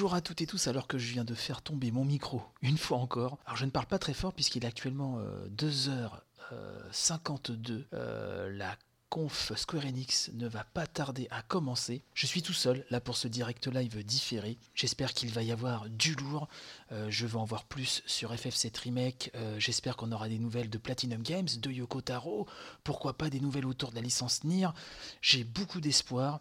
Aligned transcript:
Bonjour 0.00 0.14
à 0.14 0.22
toutes 0.22 0.40
et 0.40 0.46
tous 0.46 0.66
alors 0.66 0.86
que 0.86 0.96
je 0.96 1.12
viens 1.12 1.24
de 1.24 1.34
faire 1.34 1.60
tomber 1.60 1.90
mon 1.90 2.06
micro 2.06 2.42
une 2.62 2.78
fois 2.78 2.96
encore. 2.96 3.36
Alors 3.44 3.58
je 3.58 3.66
ne 3.66 3.70
parle 3.70 3.84
pas 3.84 3.98
très 3.98 4.14
fort 4.14 4.32
puisqu'il 4.32 4.64
est 4.64 4.66
actuellement 4.66 5.18
2h52. 5.54 7.84
Euh, 7.92 8.50
la 8.50 8.78
conf 9.10 9.52
Square 9.56 9.84
Enix 9.84 10.30
ne 10.32 10.48
va 10.48 10.64
pas 10.64 10.86
tarder 10.86 11.28
à 11.30 11.42
commencer. 11.42 12.02
Je 12.14 12.26
suis 12.26 12.40
tout 12.40 12.54
seul 12.54 12.86
là 12.88 13.02
pour 13.02 13.18
ce 13.18 13.28
direct 13.28 13.66
live 13.66 14.02
différé. 14.02 14.56
J'espère 14.74 15.12
qu'il 15.12 15.32
va 15.32 15.42
y 15.42 15.52
avoir 15.52 15.90
du 15.90 16.14
lourd. 16.14 16.48
Euh, 16.92 17.08
je 17.10 17.26
veux 17.26 17.36
en 17.36 17.44
voir 17.44 17.64
plus 17.64 18.02
sur 18.06 18.32
FF7 18.32 18.78
Remake. 18.78 19.30
Euh, 19.34 19.56
j'espère 19.58 19.98
qu'on 19.98 20.12
aura 20.12 20.30
des 20.30 20.38
nouvelles 20.38 20.70
de 20.70 20.78
Platinum 20.78 21.20
Games, 21.20 21.48
de 21.58 21.70
Yoko 21.70 22.00
Taro. 22.00 22.46
Pourquoi 22.84 23.18
pas 23.18 23.28
des 23.28 23.40
nouvelles 23.40 23.66
autour 23.66 23.90
de 23.90 23.96
la 23.96 24.00
licence 24.00 24.44
Nier. 24.44 24.68
J'ai 25.20 25.44
beaucoup 25.44 25.82
d'espoir. 25.82 26.40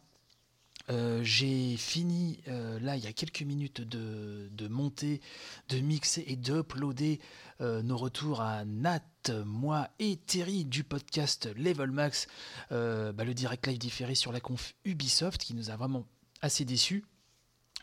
Euh, 0.90 1.22
j'ai 1.24 1.78
fini 1.78 2.40
là 2.48 2.96
il 2.96 3.04
y 3.04 3.08
a 3.08 3.14
quelques 3.14 3.44
minutes 3.44 3.82
de, 3.82 4.68
monter, 4.68 5.22
de 5.70 5.80
mixer 5.80 6.24
et 6.28 6.36
d'uploader 6.36 7.20
nos 7.60 7.98
retours 7.98 8.42
à 8.42 8.64
Nat, 8.66 9.02
moi 9.46 9.90
et 10.00 10.18
Terry 10.18 10.66
du 10.66 10.84
podcast 10.84 11.50
Level 11.58 11.92
Max, 11.92 12.28
bah, 12.70 13.24
le 13.24 13.34
direct 13.34 13.68
live 13.68 13.78
différé 13.78 14.16
sur 14.16 14.32
la 14.32 14.40
conf 14.40 14.74
Ubisoft 14.86 15.42
qui 15.42 15.54
nous 15.54 15.70
a 15.70 15.76
vraiment 15.76 16.06
assez 16.42 16.66
déçus. 16.66 17.04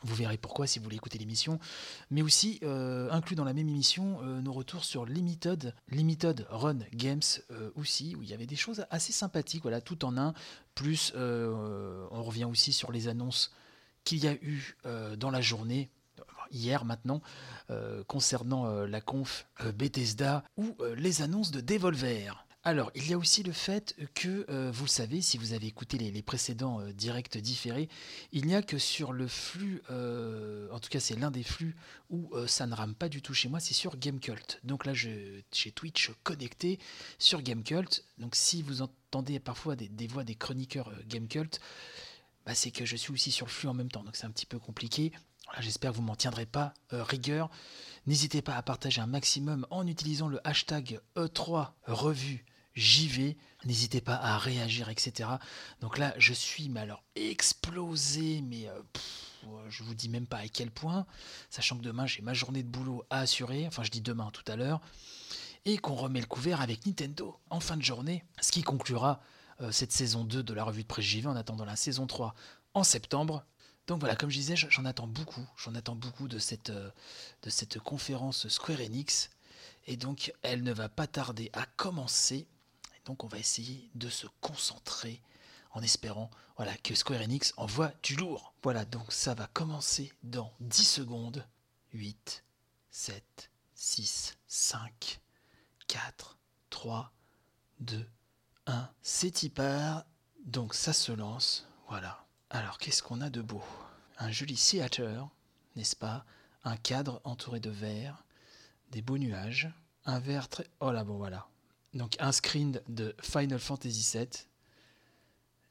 Vous 0.03 0.15
verrez 0.15 0.37
pourquoi 0.37 0.67
si 0.67 0.79
vous 0.79 0.85
voulez 0.85 0.97
écouter 0.97 1.19
l'émission. 1.19 1.59
Mais 2.11 2.23
aussi, 2.23 2.61
euh, 2.63 3.11
inclus 3.11 3.35
dans 3.35 3.45
la 3.45 3.55
même 3.55 3.69
émission, 3.69 4.19
euh, 4.23 4.41
nos 4.41 4.53
retours 4.53 4.85
sur 4.85 5.07
Limited, 5.07 5.75
Limited 5.89 6.47
Run 6.51 6.79
Games 6.93 7.23
euh, 7.51 7.71
aussi, 7.77 8.15
où 8.15 8.23
il 8.23 8.29
y 8.29 8.35
avait 8.35 8.47
des 8.47 8.57
choses 8.57 8.87
assez 8.91 9.13
sympathiques, 9.13 9.63
voilà, 9.63 9.81
tout 9.81 10.05
en 10.05 10.17
un. 10.19 10.35
Plus, 10.75 11.15
on 11.17 12.23
revient 12.23 12.45
aussi 12.45 12.73
sur 12.75 12.93
les 12.93 13.09
annonces 13.09 13.51
qu'il 14.05 14.23
y 14.23 14.29
a 14.29 14.35
eu 14.35 14.77
dans 15.17 15.31
la 15.31 15.41
journée, 15.41 15.89
hier 16.51 16.85
maintenant, 16.85 17.23
concernant 18.07 18.85
la 18.85 19.01
conf 19.01 19.47
Bethesda 19.75 20.45
ou 20.59 20.77
les 20.95 21.23
annonces 21.23 21.51
de 21.51 21.63
Devolver. 21.63 22.46
Alors, 22.67 22.91
il 22.97 23.09
y 23.09 23.13
a 23.13 23.17
aussi 23.17 23.45
le 23.45 23.53
fait 23.53 23.95
que, 24.17 24.45
euh, 24.51 24.73
vous 24.73 24.87
le 24.87 24.91
savez, 24.91 25.21
si 25.23 25.39
vous 25.39 25.53
avez 25.53 25.69
écouté 25.69 25.99
les, 25.99 26.21
précédents 26.21 26.81
euh, 26.81 26.93
directs 26.93 27.39
différés, 27.39 27.89
il 28.33 28.45
n'y 28.45 28.57
a 28.57 28.63
que 28.63 28.77
sur 28.77 29.13
le 29.13 29.29
flux, 29.29 29.85
euh, 29.93 30.69
en 30.73 30.81
tout 30.81 30.89
cas 30.89 30.99
c'est 30.99 31.15
l'un 31.15 31.31
des 31.31 31.45
flux 31.45 31.77
où 32.11 32.29
ça 32.49 32.67
ne 32.67 32.75
rame 32.75 32.97
pas 32.97 33.09
du 33.09 33.23
tout 33.23 33.35
chez 33.35 33.49
moi, 33.49 33.61
c'est 33.61 33.73
sur 33.73 33.97
Gamecult. 33.97 34.59
Donc 34.65 34.85
là, 34.85 34.95
j'ai 34.95 35.45
Twitch 35.77 36.11
connecté 36.25 36.81
sur 37.21 37.41
Gamecult. 37.41 38.03
Donc 38.19 38.35
si 38.35 38.63
vous 38.63 38.83
entendez 38.83 39.39
parfois 39.39 39.77
des, 39.77 40.09
voix 40.09 40.25
des 40.25 40.35
chroniqueurs 40.35 40.91
Gamecult, 41.07 41.61
bah, 42.47 42.57
c'est 42.57 42.73
que 42.73 42.85
je 42.85 42.97
suis 42.97 43.13
aussi 43.13 43.31
sur 43.31 43.47
le 43.47 43.53
flux 43.53 43.69
en 43.69 43.75
même 43.75 43.93
temps. 43.93 44.03
Donc 44.03 44.17
c'est 44.17 44.27
un 44.27 44.33
petit 44.33 44.47
peu 44.47 44.59
compliqué. 44.59 45.13
J'espère 45.61 45.93
que 45.93 45.99
vous 45.99 46.03
m'en 46.03 46.17
tiendrez 46.17 46.47
pas 46.47 46.75
rigueur. 46.91 47.49
N'hésitez 48.09 48.43
pas 48.43 48.57
à 48.57 48.63
partager 48.63 49.01
un 49.01 49.07
maximum 49.07 49.69
en 49.71 49.87
utilisant 49.87 50.27
le 50.27 50.45
hashtag 50.45 50.99
E3 51.15 51.71
revue 51.87 52.45
j'y 52.77 53.09
vais. 53.09 53.37
N'hésitez 53.65 54.01
pas 54.01 54.15
à 54.15 54.39
réagir, 54.39 54.89
etc. 54.89 55.29
Donc 55.81 55.99
là, 55.99 56.15
je 56.19 56.33
suis 56.33 56.69
mais 56.69 56.81
alors 56.81 57.03
explosé, 57.17 58.43
mais 58.43 58.69
euh, 58.69 58.81
je 59.69 59.83
vous 59.83 59.95
dis 59.95 60.09
même 60.09 60.27
pas 60.27 60.39
à 60.39 60.49
quel 60.49 60.71
point, 60.71 61.07
sachant 61.51 61.77
que 61.77 61.83
demain 61.83 62.07
j'ai 62.07 62.23
ma 62.23 62.35
journée 62.35 62.63
de 62.63 62.69
boulot 62.69 63.05
à 63.11 63.21
assurer. 63.21 63.67
Enfin, 63.67 63.83
je 63.83 63.91
dis 63.91 64.01
demain 64.03 64.31
tout 64.33 64.45
à 64.47 64.57
l'heure, 64.57 64.81
et 65.65 65.79
qu'on 65.79 65.95
remet 65.95 66.21
le 66.21 66.27
couvert 66.27 66.61
avec 66.61 66.87
Nintendo 66.87 67.41
en 67.51 67.61
fin 67.61 67.77
de 67.77 67.83
journée, 67.83 68.25
ce 68.41 68.53
qui 68.53 68.63
conclura 68.63 69.21
euh, 69.63 69.73
cette 69.73 69.93
saison 69.93 70.25
2 70.25 70.43
de 70.43 70.55
la 70.55 70.65
revue 70.65 70.83
de 70.83 70.87
presse 70.87 71.05
JV 71.05 71.27
en 71.27 71.37
attendant 71.37 71.65
la 71.65 71.77
saison 71.77 72.07
3 72.07 72.35
en 72.75 72.85
septembre. 72.85 73.45
Donc 73.87 74.01
voilà, 74.01 74.17
comme 74.17 74.31
je 74.31 74.37
disais, 74.37 74.57
j'en 74.57 74.85
attends 74.85 75.07
beaucoup. 75.07 75.47
J'en 75.57 75.75
attends 75.75 75.95
beaucoup 75.95 76.29
de 76.29 76.39
cette, 76.39 76.71
euh, 76.71 76.91
de 77.43 77.51
cette 77.51 77.79
conférence 77.79 78.49
Square 78.49 78.81
Enix. 78.81 79.31
Et 79.87 79.97
donc, 79.97 80.33
elle 80.43 80.63
ne 80.63 80.73
va 80.73 80.89
pas 80.89 81.07
tarder 81.07 81.51
à 81.53 81.65
commencer. 81.65 82.49
Donc 83.07 83.25
on 83.25 83.29
va 83.29 83.39
essayer 83.39 83.89
de 83.95 84.11
se 84.11 84.27
concentrer 84.41 85.23
en 85.71 85.83
espérant 85.83 86.31
voilà, 86.57 86.77
que 86.77 86.95
Square 86.95 87.23
Enix 87.23 87.55
envoie 87.57 87.93
du 88.03 88.17
lourd. 88.17 88.55
Voilà, 88.63 88.85
donc 88.85 89.13
ça 89.13 89.35
va 89.35 89.47
commencer 89.47 90.13
dans 90.23 90.53
10 90.61 90.85
secondes. 90.85 91.47
8, 91.93 92.45
7, 92.91 93.51
6, 93.75 94.37
5, 94.47 95.21
4, 95.87 96.39
3, 96.71 97.13
2, 97.81 98.07
1. 98.67 98.91
C'est 99.03 99.43
y 99.43 99.49
part. 99.51 100.05
Donc 100.45 100.75
ça 100.75 100.93
se 100.93 101.13
lance. 101.13 101.67
Voilà. 101.89 102.25
Alors 102.51 102.79
qu'est-ce 102.79 103.03
qu'on 103.03 103.21
a 103.21 103.31
de 103.31 103.43
beau? 103.43 103.63
Un 104.19 104.31
joli 104.31 104.57
theater, 104.57 105.29
n'est-ce 105.75 105.97
pas? 105.97 106.25
Un 106.65 106.77
cadre 106.77 107.21
entouré 107.25 107.61
de 107.61 107.71
verre, 107.71 108.25
des 108.91 109.03
beaux 109.03 109.19
nuages, 109.19 109.69
un 110.05 110.19
verre 110.19 110.49
très... 110.49 110.69
Oh 110.81 110.91
là 110.91 111.05
bon 111.05 111.17
voilà, 111.17 111.49
donc 111.95 112.17
un 112.19 112.33
screen 112.33 112.81
de 112.89 113.15
Final 113.21 113.59
Fantasy 113.59 114.17
VII. 114.17 114.29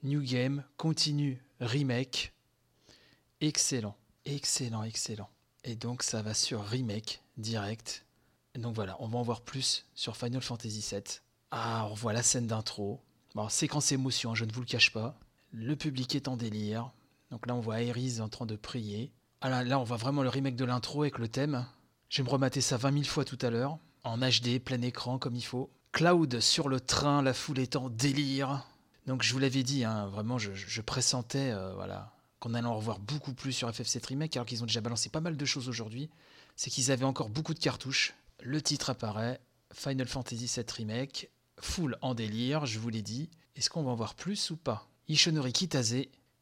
New 0.04 0.22
Game, 0.22 0.64
continue, 0.78 1.42
remake. 1.60 2.34
Excellent, 3.42 3.96
excellent, 4.26 4.84
excellent. 4.84 5.30
Et 5.64 5.76
donc 5.76 6.04
ça 6.04 6.22
va 6.22 6.34
sur 6.34 6.64
remake 6.64 7.22
direct. 7.38 8.06
donc 8.56 8.76
voilà, 8.76 8.96
on 9.00 9.08
va 9.08 9.20
en 9.20 9.24
voir 9.24 9.42
plus 9.42 9.86
sur 9.96 10.16
Final 10.16 10.42
Fantasy 10.42 10.86
VII. 10.92 11.02
Ah, 11.52 11.88
on 11.90 11.94
voit 11.94 12.14
la 12.14 12.24
scène 12.24 12.48
d'intro. 12.48 13.02
Bon, 13.34 13.50
séquence 13.50 13.92
émotion, 13.92 14.36
je 14.36 14.46
ne 14.46 14.52
vous 14.52 14.62
le 14.62 14.66
cache 14.66 14.92
pas. 14.92 15.18
Le 15.52 15.76
public 15.76 16.16
est 16.16 16.28
en 16.28 16.38
délire. 16.38 16.92
Donc 17.32 17.48
là, 17.48 17.56
on 17.56 17.60
voit 17.60 17.82
Aeris 17.82 18.22
en 18.22 18.30
train 18.30 18.46
de 18.46 18.56
prier. 18.56 19.12
Ah 19.42 19.50
là, 19.50 19.64
là, 19.64 19.80
on 19.80 19.84
voit 19.84 19.98
vraiment 19.98 20.24
le 20.24 20.30
remake 20.30 20.56
de 20.56 20.66
l'intro 20.66 21.02
avec 21.02 21.18
le 21.18 21.28
thème. 21.28 21.66
Je 22.10 22.22
vais 22.22 22.26
me 22.26 22.32
remater 22.32 22.62
ça 22.62 22.78
20 22.78 22.94
000 22.94 23.04
fois 23.04 23.26
tout 23.26 23.38
à 23.42 23.50
l'heure. 23.50 23.78
En 24.04 24.20
HD, 24.20 24.60
plein 24.64 24.82
écran, 24.82 25.18
comme 25.18 25.36
il 25.36 25.44
faut. 25.44 25.70
Cloud 25.96 26.42
sur 26.42 26.68
le 26.68 26.82
train, 26.82 27.22
la 27.22 27.34
foule 27.34 27.58
est 27.58 27.78
en 27.78 27.90
délire. 27.90 28.68
Donc 29.08 29.24
je 29.24 29.32
vous 29.32 29.40
l'avais 29.40 29.64
dit, 29.64 29.86
hein, 29.86 30.08
vraiment, 30.08 30.38
je, 30.38 30.82
pressentais 30.82 31.52
euh, 31.54 31.74
voilà, 31.74 32.12
qu'on 32.42 32.54
allait 32.54 32.68
en 32.68 32.76
revoir 32.76 33.00
beaucoup 33.00 33.34
plus 33.34 33.54
sur 33.54 33.72
FF7 33.72 34.06
Remake, 34.08 34.36
alors 34.36 34.46
qu'ils 34.46 34.62
ont 34.62 34.66
déjà 34.66 34.82
balancé 34.82 35.08
pas 35.08 35.22
mal 35.22 35.38
de 35.38 35.46
choses 35.46 35.70
aujourd'hui. 35.70 36.10
C'est 36.58 36.70
qu'ils 36.70 36.92
avaient 36.92 37.06
encore 37.06 37.30
beaucoup 37.30 37.54
de 37.54 37.60
cartouches. 37.60 38.14
Le 38.44 38.62
titre 38.62 38.90
apparaît, 38.90 39.40
Final 39.72 40.06
Fantasy 40.10 40.52
VII 40.54 40.66
Remake, 40.70 41.30
full 41.62 41.98
en 42.02 42.14
délire, 42.14 42.66
je 42.66 42.78
vous 42.78 42.90
l'ai 42.90 43.02
dit. 43.02 43.30
Est-ce 43.56 43.70
qu'on 43.70 43.84
va 43.84 43.92
en 43.92 43.96
voir 43.96 44.16
plus 44.16 44.52
ou 44.52 44.58
pas? 44.58 44.90
Ishonori 45.08 45.54
Kitase, 45.54 45.96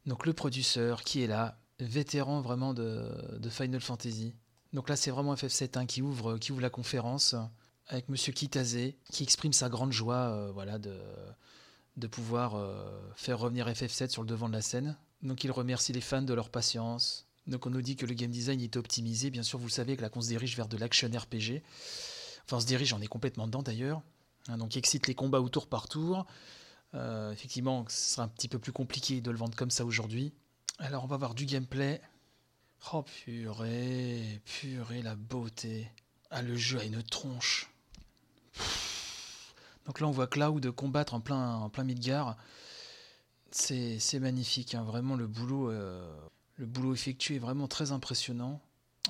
donc 0.08 0.26
le 0.26 0.34
producteur 0.34 1.04
qui 1.04 1.22
est 1.22 1.28
là, 1.28 1.60
vétéran 1.80 2.42
vraiment 2.42 2.74
de, 2.74 3.08
Final 3.52 3.82
Fantasy. 3.82 4.34
Donc 4.74 4.90
là, 4.90 4.96
c'est 4.96 5.12
vraiment 5.12 5.36
FF7 5.36 5.78
hein, 5.78 5.86
qui, 5.86 6.02
ouvre, 6.02 6.40
qui 6.40 6.52
ouvre 6.52 6.62
la 6.62 6.72
conférence 6.72 7.36
avec 7.88 8.10
Monsieur 8.10 8.34
Kitase, 8.34 8.94
qui 9.12 9.24
exprime 9.24 9.54
sa 9.54 9.70
grande 9.70 9.92
joie 9.92 10.16
euh, 10.16 10.52
voilà, 10.52 10.78
de, 10.78 11.00
de 11.98 12.08
pouvoir 12.08 12.56
euh, 12.56 13.00
faire 13.16 13.40
revenir 13.40 13.68
FF7 13.68 14.10
sur 14.10 14.22
le 14.22 14.28
devant 14.28 14.48
de 14.48 14.54
la 14.54 14.62
scène. 14.62 14.98
Donc 15.22 15.44
il 15.44 15.52
remercie 15.52 15.94
les 15.94 16.02
fans 16.02 16.22
de 16.22 16.34
leur 16.34 16.50
patience. 16.50 17.28
Donc 17.48 17.66
on 17.66 17.70
nous 17.70 17.82
dit 17.82 17.96
que 17.96 18.06
le 18.06 18.14
game 18.14 18.32
design 18.32 18.62
est 18.62 18.78
optimisé. 18.78 19.30
Bien 19.30 19.44
sûr, 19.44 19.60
vous 19.60 19.70
savez 19.70 19.98
que 19.98 20.02
là 20.02 20.10
qu'on 20.10 20.22
se 20.22 20.28
dirige 20.28 20.56
vers 20.56 20.68
de 20.68 20.78
l'action 20.78 21.08
RPG. 21.08 21.62
Enfin, 22.46 22.58
on 22.58 22.60
se 22.60 22.66
dirige, 22.66 22.94
on 22.94 23.02
est 23.02 23.08
complètement 23.08 23.48
dedans 23.48 23.64
d'ailleurs. 23.64 24.02
Hein, 24.48 24.58
donc 24.58 24.76
excite 24.76 25.08
les 25.08 25.16
combats 25.16 25.42
au 25.42 25.50
tour 25.50 25.68
par 25.68 25.88
tour. 25.88 26.26
Euh, 26.94 27.32
effectivement, 27.32 27.86
ce 27.90 28.14
sera 28.14 28.24
un 28.24 28.28
petit 28.28 28.48
peu 28.48 28.60
plus 28.60 28.72
compliqué 28.72 29.22
de 29.22 29.32
le 29.32 29.38
vendre 29.38 29.56
comme 29.56 29.72
ça 29.72 29.86
aujourd'hui. 29.86 30.34
Alors 30.80 31.04
on 31.04 31.08
va 31.08 31.18
voir 31.18 31.34
du 31.34 31.46
gameplay. 31.46 32.02
Oh 32.92 33.04
purée, 33.04 34.42
purée 34.46 35.02
la 35.02 35.16
beauté. 35.16 35.90
Ah 36.30 36.42
le 36.42 36.56
jeu 36.56 36.80
a 36.80 36.84
une 36.84 37.02
tronche. 37.04 37.73
Donc 39.86 40.00
là, 40.00 40.08
on 40.08 40.12
voit 40.12 40.28
Cloud 40.28 40.72
combattre 40.72 41.14
en 41.14 41.20
plein, 41.20 41.56
en 41.56 41.70
plein 41.70 41.84
Midgar. 41.84 42.38
C'est 43.52 44.20
magnifique, 44.20 44.74
hein. 44.74 44.84
vraiment 44.84 45.16
le 45.16 45.28
boulot, 45.28 45.70
euh, 45.70 46.12
le 46.56 46.66
boulot 46.66 46.94
effectué 46.94 47.36
est 47.36 47.40
vraiment 47.40 47.68
très 47.68 47.92
impressionnant. 47.92 48.62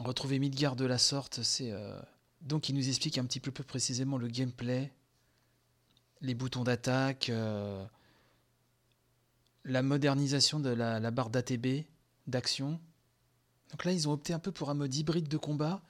Retrouver 0.03 0.39
Midgar 0.39 0.75
de 0.75 0.85
la 0.85 0.97
sorte, 0.97 1.43
c'est 1.43 1.71
euh, 1.71 1.97
donc 2.41 2.67
il 2.67 2.75
nous 2.75 2.89
explique 2.89 3.17
un 3.17 3.25
petit 3.25 3.39
peu 3.39 3.51
plus 3.51 3.63
précisément 3.63 4.17
le 4.17 4.27
gameplay, 4.27 4.91
les 6.19 6.33
boutons 6.33 6.63
d'attaque, 6.63 7.29
euh, 7.29 7.85
la 9.63 9.81
modernisation 9.81 10.59
de 10.59 10.69
la, 10.69 10.99
la 10.99 11.11
barre 11.11 11.29
d'ATB, 11.29 11.85
d'action. 12.27 12.81
Donc 13.71 13.85
là, 13.85 13.93
ils 13.93 14.09
ont 14.09 14.11
opté 14.11 14.33
un 14.33 14.39
peu 14.39 14.51
pour 14.51 14.69
un 14.69 14.73
mode 14.73 14.93
hybride 14.93 15.29
de 15.29 15.37
combat 15.37 15.81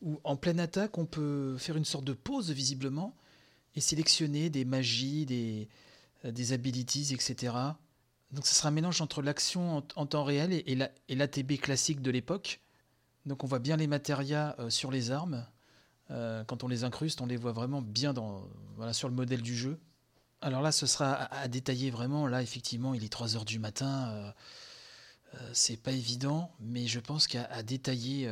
où 0.00 0.20
en 0.22 0.36
pleine 0.36 0.60
attaque, 0.60 0.96
on 0.98 1.06
peut 1.06 1.56
faire 1.58 1.76
une 1.76 1.84
sorte 1.84 2.04
de 2.04 2.12
pause 2.12 2.50
visiblement 2.50 3.16
et 3.76 3.80
sélectionner 3.80 4.50
des 4.50 4.64
magies, 4.64 5.26
des, 5.26 5.68
euh, 6.24 6.52
abilities, 6.52 7.12
etc. 7.12 7.54
Donc 8.32 8.46
ce 8.46 8.54
sera 8.54 8.70
un 8.70 8.72
mélange 8.72 9.00
entre 9.00 9.22
l'action 9.22 9.84
en, 9.94 10.06
temps 10.06 10.24
réel 10.24 10.52
et, 10.52 11.14
l'ATB 11.14 11.60
classique 11.60 12.00
de 12.00 12.10
l'époque. 12.10 12.60
Donc 13.26 13.44
on 13.44 13.46
voit 13.46 13.58
bien 13.58 13.76
les 13.76 13.86
matérias 13.86 14.56
euh, 14.58 14.70
sur 14.70 14.90
les 14.90 15.10
armes. 15.10 15.46
Euh, 16.10 16.42
quand 16.44 16.64
on 16.64 16.68
les 16.68 16.84
incruste, 16.84 17.20
on 17.20 17.26
les 17.26 17.36
voit 17.36 17.52
vraiment 17.52 17.82
bien 17.82 18.14
sur 18.92 19.08
le 19.08 19.14
modèle 19.14 19.42
du 19.42 19.54
jeu. 19.54 19.78
Alors 20.40 20.62
là, 20.62 20.72
ce 20.72 20.86
sera 20.86 21.12
à, 21.14 21.48
détailler 21.48 21.90
vraiment. 21.90 22.26
Là, 22.26 22.42
effectivement, 22.42 22.94
il 22.94 23.04
est 23.04 23.08
3 23.08 23.36
heures 23.36 23.44
du 23.44 23.58
matin. 23.58 24.34
c'est 25.52 25.76
pas 25.76 25.92
évident, 25.92 26.52
mais 26.60 26.86
je 26.86 27.00
pense 27.00 27.26
qu'à 27.26 27.62
détailler 27.62 28.30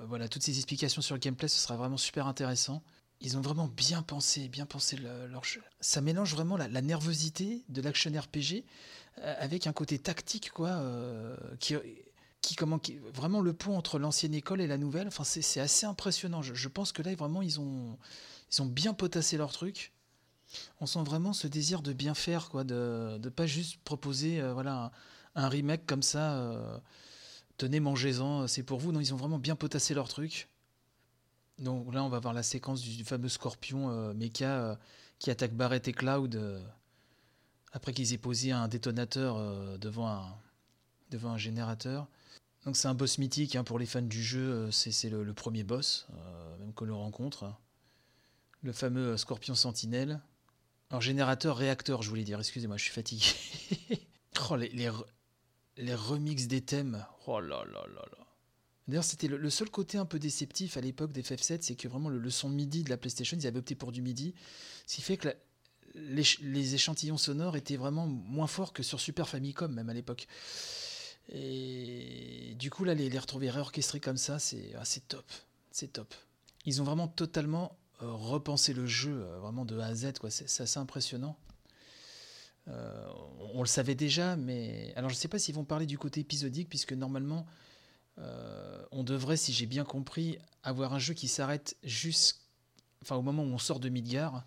voilà, 0.00 0.28
toutes 0.28 0.42
ces 0.42 0.56
explications 0.56 1.02
sur 1.02 1.14
le 1.14 1.20
gameplay, 1.20 1.48
ce 1.48 1.58
sera 1.58 1.76
vraiment 1.76 1.98
super 1.98 2.26
intéressant. 2.26 2.82
Ils 3.20 3.36
ont 3.36 3.40
vraiment 3.40 3.66
bien 3.66 4.02
pensé, 4.02 4.48
bien 4.48 4.66
pensé 4.66 4.96
leur 4.96 5.44
jeu. 5.44 5.62
Ça 5.80 6.00
mélange 6.00 6.34
vraiment 6.34 6.56
la, 6.56 6.68
nervosité 6.82 7.64
de 7.68 7.82
l'action 7.82 8.12
RPG 8.12 8.64
avec 9.22 9.66
un 9.66 9.72
côté 9.72 9.98
tactique, 9.98 10.50
quoi, 10.50 10.80
qui, 11.58 11.74
qui, 12.40 12.54
comment, 12.54 12.80
vraiment 13.12 13.40
le 13.40 13.52
pont 13.52 13.76
entre 13.76 13.98
l'ancienne 13.98 14.34
école 14.34 14.60
et 14.60 14.66
la 14.66 14.78
nouvelle. 14.78 15.08
Enfin, 15.08 15.24
c'est 15.24 15.60
assez 15.60 15.86
impressionnant. 15.86 16.42
Je, 16.42 16.68
pense 16.68 16.92
que 16.92 17.02
là, 17.02 17.14
vraiment, 17.14 17.42
ils 17.42 17.60
ont, 17.60 17.98
ils 18.52 18.62
ont 18.62 18.66
bien 18.66 18.94
potassé 18.94 19.36
leur 19.36 19.52
truc. 19.52 19.92
On 20.80 20.86
sent 20.86 21.02
vraiment 21.04 21.32
ce 21.32 21.46
désir 21.46 21.82
de 21.82 21.92
bien 21.92 22.14
faire, 22.14 22.48
quoi, 22.48 22.64
de 22.64 23.18
ne 23.22 23.28
pas 23.28 23.46
juste 23.46 23.78
proposer 23.84 24.40
euh, 24.40 24.54
voilà, 24.54 24.92
un, 25.34 25.48
remake 25.48 25.84
comme 25.86 26.02
ça. 26.02 26.38
Euh, 26.38 26.78
tenez, 27.58 27.80
mangez-en, 27.80 28.46
c'est 28.46 28.62
pour 28.62 28.78
vous. 28.78 28.92
Non, 28.92 29.00
ils 29.00 29.12
ont 29.12 29.18
vraiment 29.18 29.38
bien 29.38 29.56
potassé 29.56 29.94
leur 29.94 30.08
truc. 30.08 30.48
Donc 31.58 31.92
là, 31.92 32.04
on 32.04 32.08
va 32.08 32.20
voir 32.20 32.34
la 32.34 32.42
séquence 32.42 32.82
du, 32.82 33.04
fameux 33.04 33.28
scorpion 33.28 33.90
euh, 33.90 34.14
mecha 34.14 34.78
qui 35.18 35.30
attaque 35.30 35.52
Barrett 35.52 35.86
et 35.88 35.92
Cloud 35.92 36.62
après 37.72 37.92
qu'ils 37.92 38.12
aient 38.12 38.18
posé 38.18 38.52
un 38.52 38.68
détonateur 38.68 39.78
devant, 39.78 40.06
un, 40.06 41.36
générateur. 41.36 42.06
Donc 42.64 42.76
c'est 42.76 42.88
un 42.88 42.94
boss 42.94 43.18
mythique 43.18 43.56
hein, 43.56 43.64
pour 43.64 43.78
les 43.78 43.86
fans 43.86 44.00
du 44.00 44.22
jeu, 44.22 44.70
c'est 44.70 45.10
le, 45.10 45.34
premier 45.34 45.64
boss, 45.64 46.06
même 46.60 46.72
que 46.72 46.84
l'on 46.84 46.98
rencontre. 46.98 47.52
Le 48.62 48.72
fameux 48.72 49.16
Scorpion 49.16 49.54
Sentinelle. 49.54 50.20
Alors, 50.90 51.02
générateur, 51.02 51.56
réacteur, 51.56 52.02
je 52.02 52.08
voulais 52.08 52.24
dire. 52.24 52.38
Excusez-moi, 52.38 52.76
je 52.76 52.84
suis 52.84 52.92
fatigué. 52.92 53.26
oh, 54.50 54.56
les, 54.56 54.70
les, 54.70 54.90
les, 55.76 55.94
remixes 55.94 56.46
des 56.46 56.62
thèmes. 56.62 57.04
Oh 57.26 57.40
là 57.40 57.62
là 57.66 57.84
là 57.94 58.02
là. 58.10 58.26
D'ailleurs, 58.88 59.04
c'était 59.04 59.28
le, 59.28 59.50
seul 59.50 59.68
côté 59.68 59.98
un 59.98 60.06
peu 60.06 60.18
déceptif 60.18 60.78
à 60.78 60.80
l'époque 60.80 61.12
des 61.12 61.22
FF7, 61.22 61.58
c'est 61.60 61.74
que 61.74 61.88
vraiment 61.88 62.08
le, 62.08 62.30
son 62.30 62.48
MIDI 62.48 62.84
de 62.84 62.90
la 62.90 62.96
PlayStation, 62.96 63.36
ils 63.38 63.46
avaient 63.46 63.58
opté 63.58 63.74
pour 63.74 63.92
du 63.92 64.00
MIDI. 64.00 64.34
Ce 64.86 64.96
qui 64.96 65.02
fait 65.02 65.18
que 65.18 65.28
les, 65.94 66.74
échantillons 66.74 67.18
sonores 67.18 67.56
étaient 67.56 67.76
vraiment 67.76 68.06
moins 68.06 68.46
forts 68.46 68.72
que 68.72 68.82
sur 68.82 68.98
Super 68.98 69.28
Famicom, 69.28 69.72
même 69.72 69.90
à 69.90 69.94
l'époque. 69.94 70.26
Et 71.30 72.54
du 72.58 72.70
coup, 72.70 72.84
là, 72.84 72.94
les, 72.94 73.18
retrouver 73.18 73.50
réorchestrés 73.50 74.00
comme 74.00 74.16
ça, 74.16 74.38
c'est 74.38 74.72
ah, 74.74 74.84
top. 75.06 75.30
C'est 75.70 75.92
top. 75.92 76.14
Ils 76.64 76.80
ont 76.80 76.84
vraiment 76.84 77.08
totalement 77.08 77.76
euh, 78.02 78.10
repenser 78.10 78.72
le 78.72 78.86
jeu 78.86 79.22
euh, 79.22 79.38
vraiment 79.38 79.66
de 79.66 79.78
A 79.78 79.86
à 79.86 79.94
Z. 79.94 80.12
C'est 80.30 80.62
assez 80.62 80.78
impressionnant. 80.78 81.36
Euh, 82.68 83.06
on, 83.54 83.60
le 83.60 83.66
savait 83.66 83.94
déjà, 83.94 84.36
mais 84.36 84.92
alors 84.96 85.10
je 85.10 85.14
ne 85.14 85.18
sais 85.18 85.28
pas 85.28 85.38
s'ils 85.38 85.54
vont 85.54 85.64
parler 85.64 85.86
du 85.86 85.98
côté 85.98 86.20
épisodique, 86.20 86.68
puisque 86.68 86.92
normalement, 86.92 87.46
on 88.90 89.02
devrait, 89.02 89.36
si 89.36 89.52
j'ai 89.52 89.66
bien 89.66 89.84
compris, 89.84 90.38
avoir 90.62 90.92
un 90.94 90.98
jeu 90.98 91.14
qui 91.14 91.28
s'arrête 91.28 91.76
juste, 91.82 92.40
enfin 93.02 93.16
au 93.16 93.22
moment 93.22 93.42
où 93.42 93.46
on 93.46 93.58
sort 93.58 93.80
de 93.80 93.88
Midgar, 93.88 94.44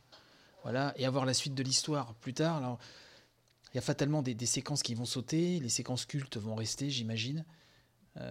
voilà, 0.64 0.94
et 0.98 1.06
avoir 1.06 1.26
la 1.26 1.34
suite 1.34 1.56
de 1.56 1.64
l'histoire 1.64 2.14
plus 2.16 2.34
tard. 2.34 2.78
Il 3.74 3.76
y 3.76 3.78
a 3.78 3.82
fatalement 3.82 4.22
des, 4.22 4.46
séquences 4.46 4.84
qui 4.84 4.94
vont 4.94 5.06
sauter, 5.06 5.60
les 5.60 5.70
séquences 5.70 6.06
cultes 6.06 6.38
vont 6.38 6.56
rester, 6.56 6.90
j'imagine. 6.90 7.46
il 8.18 8.22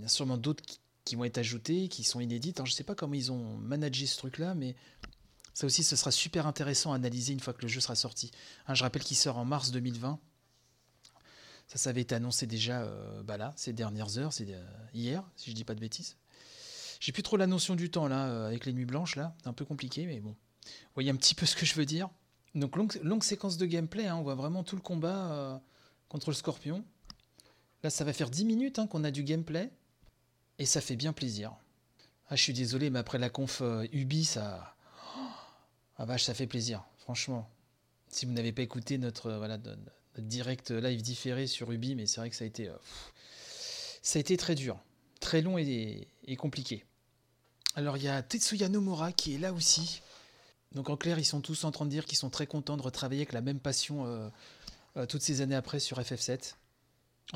y 0.00 0.04
a 0.04 0.08
sûrement 0.08 0.38
d'autres 0.38 0.64
qui, 1.04 1.16
vont 1.16 1.24
être 1.24 1.38
ajoutées, 1.38 1.88
qui 1.88 2.04
sont 2.04 2.20
inédites. 2.20 2.58
Je 2.58 2.70
ne 2.70 2.74
sais 2.74 2.84
pas 2.84 2.94
comment 2.94 3.14
ils 3.14 3.30
ont 3.30 3.56
managé 3.58 4.06
ce 4.06 4.16
truc-là, 4.16 4.54
mais 4.54 4.74
ça 5.58 5.66
aussi, 5.66 5.82
ce 5.82 5.96
sera 5.96 6.12
super 6.12 6.46
intéressant 6.46 6.92
à 6.92 6.94
analyser 6.94 7.32
une 7.32 7.40
fois 7.40 7.52
que 7.52 7.62
le 7.62 7.68
jeu 7.68 7.80
sera 7.80 7.96
sorti. 7.96 8.30
Hein, 8.68 8.74
je 8.74 8.84
rappelle 8.84 9.02
qu'il 9.02 9.16
sort 9.16 9.38
en 9.38 9.44
mars 9.44 9.72
2020. 9.72 10.20
Ça, 11.68 11.76
ça 11.76 11.90
avait 11.90 12.00
été 12.00 12.14
annoncé 12.14 12.46
déjà 12.46 12.80
euh, 12.80 13.22
bah 13.22 13.52
ces 13.56 13.74
dernières 13.74 14.16
heures, 14.16 14.32
euh, 14.40 14.64
hier, 14.94 15.22
si 15.36 15.50
je 15.50 15.54
dis 15.54 15.64
pas 15.64 15.74
de 15.74 15.80
bêtises. 15.80 16.16
J'ai 16.98 17.12
plus 17.12 17.22
trop 17.22 17.36
la 17.36 17.46
notion 17.46 17.76
du 17.76 17.90
temps 17.90 18.08
là, 18.08 18.26
euh, 18.26 18.46
avec 18.46 18.64
les 18.64 18.72
nuits 18.72 18.86
blanches 18.86 19.16
là, 19.16 19.36
c'est 19.42 19.48
un 19.48 19.52
peu 19.52 19.66
compliqué, 19.66 20.06
mais 20.06 20.18
bon. 20.20 20.30
Vous 20.30 20.94
voyez 20.94 21.10
un 21.10 21.16
petit 21.16 21.34
peu 21.34 21.44
ce 21.44 21.54
que 21.54 21.66
je 21.66 21.74
veux 21.74 21.84
dire. 21.84 22.08
Donc 22.54 22.74
longue, 22.76 23.22
séquence 23.22 23.58
de 23.58 23.66
gameplay, 23.66 24.06
hein, 24.06 24.16
on 24.16 24.22
voit 24.22 24.34
vraiment 24.34 24.64
tout 24.64 24.76
le 24.76 24.82
combat 24.82 25.62
contre 26.08 26.30
le 26.30 26.34
scorpion. 26.34 26.84
Là, 27.82 27.90
ça 27.90 28.04
va 28.04 28.12
faire 28.12 28.30
10 28.30 28.46
minutes 28.46 28.78
hein, 28.78 28.86
qu'on 28.86 29.04
a 29.04 29.10
du 29.10 29.22
gameplay. 29.22 29.70
Et 30.58 30.66
ça 30.66 30.80
fait 30.80 30.96
bien 30.96 31.12
plaisir. 31.12 31.54
Ah, 32.28 32.36
je 32.36 32.42
suis 32.42 32.52
désolé, 32.52 32.90
mais 32.90 32.98
après 32.98 33.18
la 33.18 33.30
conf 33.30 33.62
Ubi, 33.92 34.24
ça. 34.24 34.74
Ah 35.96 36.04
vache, 36.04 36.24
ça 36.24 36.34
fait 36.34 36.46
plaisir, 36.46 36.84
franchement. 36.98 37.48
Si 38.08 38.26
vous 38.26 38.32
n'avez 38.32 38.52
pas 38.52 38.62
écouté 38.62 38.98
notre, 38.98 39.32
voilà, 39.32 39.58
direct 40.18 40.70
live 40.70 41.02
différé 41.02 41.46
sur 41.46 41.70
Ubi, 41.70 41.94
mais 41.94 42.06
c'est 42.06 42.20
vrai 42.20 42.30
que 42.30 42.36
ça 42.36 42.44
a 42.44 42.46
été. 42.46 42.68
Euh, 42.68 42.76
ça 44.02 44.18
a 44.18 44.20
été 44.20 44.36
très 44.36 44.54
dur, 44.54 44.78
très 45.20 45.42
long 45.42 45.58
et, 45.58 46.08
compliqué. 46.38 46.84
Alors 47.74 47.96
il 47.96 48.04
y 48.04 48.08
a 48.08 48.22
Tetsuya 48.22 48.68
Nomura 48.68 49.12
qui 49.12 49.34
est 49.34 49.38
là 49.38 49.52
aussi. 49.52 50.00
Donc 50.72 50.88
en 50.90 50.96
clair, 50.96 51.18
ils 51.18 51.24
sont 51.24 51.40
tous 51.40 51.64
en 51.64 51.70
train 51.70 51.84
de 51.84 51.90
dire 51.90 52.06
qu'ils 52.06 52.18
sont 52.18 52.30
très 52.30 52.46
contents 52.46 52.76
de 52.76 52.82
retravailler 52.82 53.22
avec 53.22 53.32
la 53.32 53.40
même 53.40 53.60
passion 53.60 54.30
toutes 55.08 55.22
ces 55.22 55.40
années 55.40 55.54
après 55.54 55.80
sur 55.80 55.98
FF7. 56.00 56.54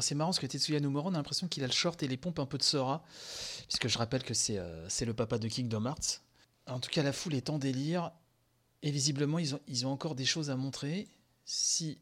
C'est 0.00 0.14
marrant 0.14 0.30
parce 0.30 0.38
que 0.38 0.46
Tetsuya 0.46 0.80
Nomura, 0.80 1.10
on 1.10 1.14
a 1.14 1.18
l'impression 1.18 1.48
qu'il 1.48 1.62
a 1.64 1.66
le 1.66 1.72
short 1.72 2.02
et 2.02 2.08
les 2.08 2.16
pompes 2.16 2.38
un 2.38 2.46
peu 2.46 2.56
de 2.56 2.62
Sora, 2.62 3.04
puisque 3.68 3.88
je 3.88 3.98
rappelle 3.98 4.22
que 4.22 4.32
c'est 4.32 4.56
euh, 4.58 4.88
le 5.04 5.12
papa 5.12 5.38
de 5.38 5.48
Kingdom 5.48 5.84
Hearts. 5.84 6.22
En 6.66 6.80
tout 6.80 6.88
cas, 6.88 7.02
la 7.02 7.12
foule 7.12 7.34
est 7.34 7.50
en 7.50 7.58
délire, 7.58 8.10
et 8.82 8.90
visiblement, 8.90 9.38
ils 9.38 9.54
ont, 9.54 9.60
ils 9.68 9.86
ont 9.86 9.90
encore 9.90 10.14
des 10.14 10.24
choses 10.24 10.48
à 10.48 10.56
montrer. 10.56 11.08
Si. 11.44 11.98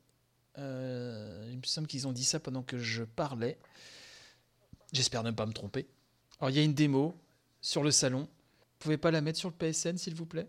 Euh, 0.60 1.48
il 1.50 1.58
me 1.58 1.62
semble 1.64 1.86
qu'ils 1.86 2.06
ont 2.06 2.12
dit 2.12 2.24
ça 2.24 2.38
pendant 2.38 2.62
que 2.62 2.78
je 2.78 3.02
parlais. 3.02 3.58
J'espère 4.92 5.22
ne 5.22 5.30
pas 5.30 5.46
me 5.46 5.52
tromper. 5.52 5.86
Alors, 6.38 6.50
il 6.50 6.56
y 6.56 6.60
a 6.60 6.62
une 6.62 6.74
démo 6.74 7.16
sur 7.60 7.82
le 7.82 7.90
salon. 7.90 8.20
Vous 8.20 8.78
pouvez 8.78 8.96
pas 8.96 9.10
la 9.10 9.20
mettre 9.20 9.38
sur 9.38 9.48
le 9.48 9.54
PSN, 9.54 9.96
s'il 9.96 10.14
vous 10.14 10.26
plaît? 10.26 10.48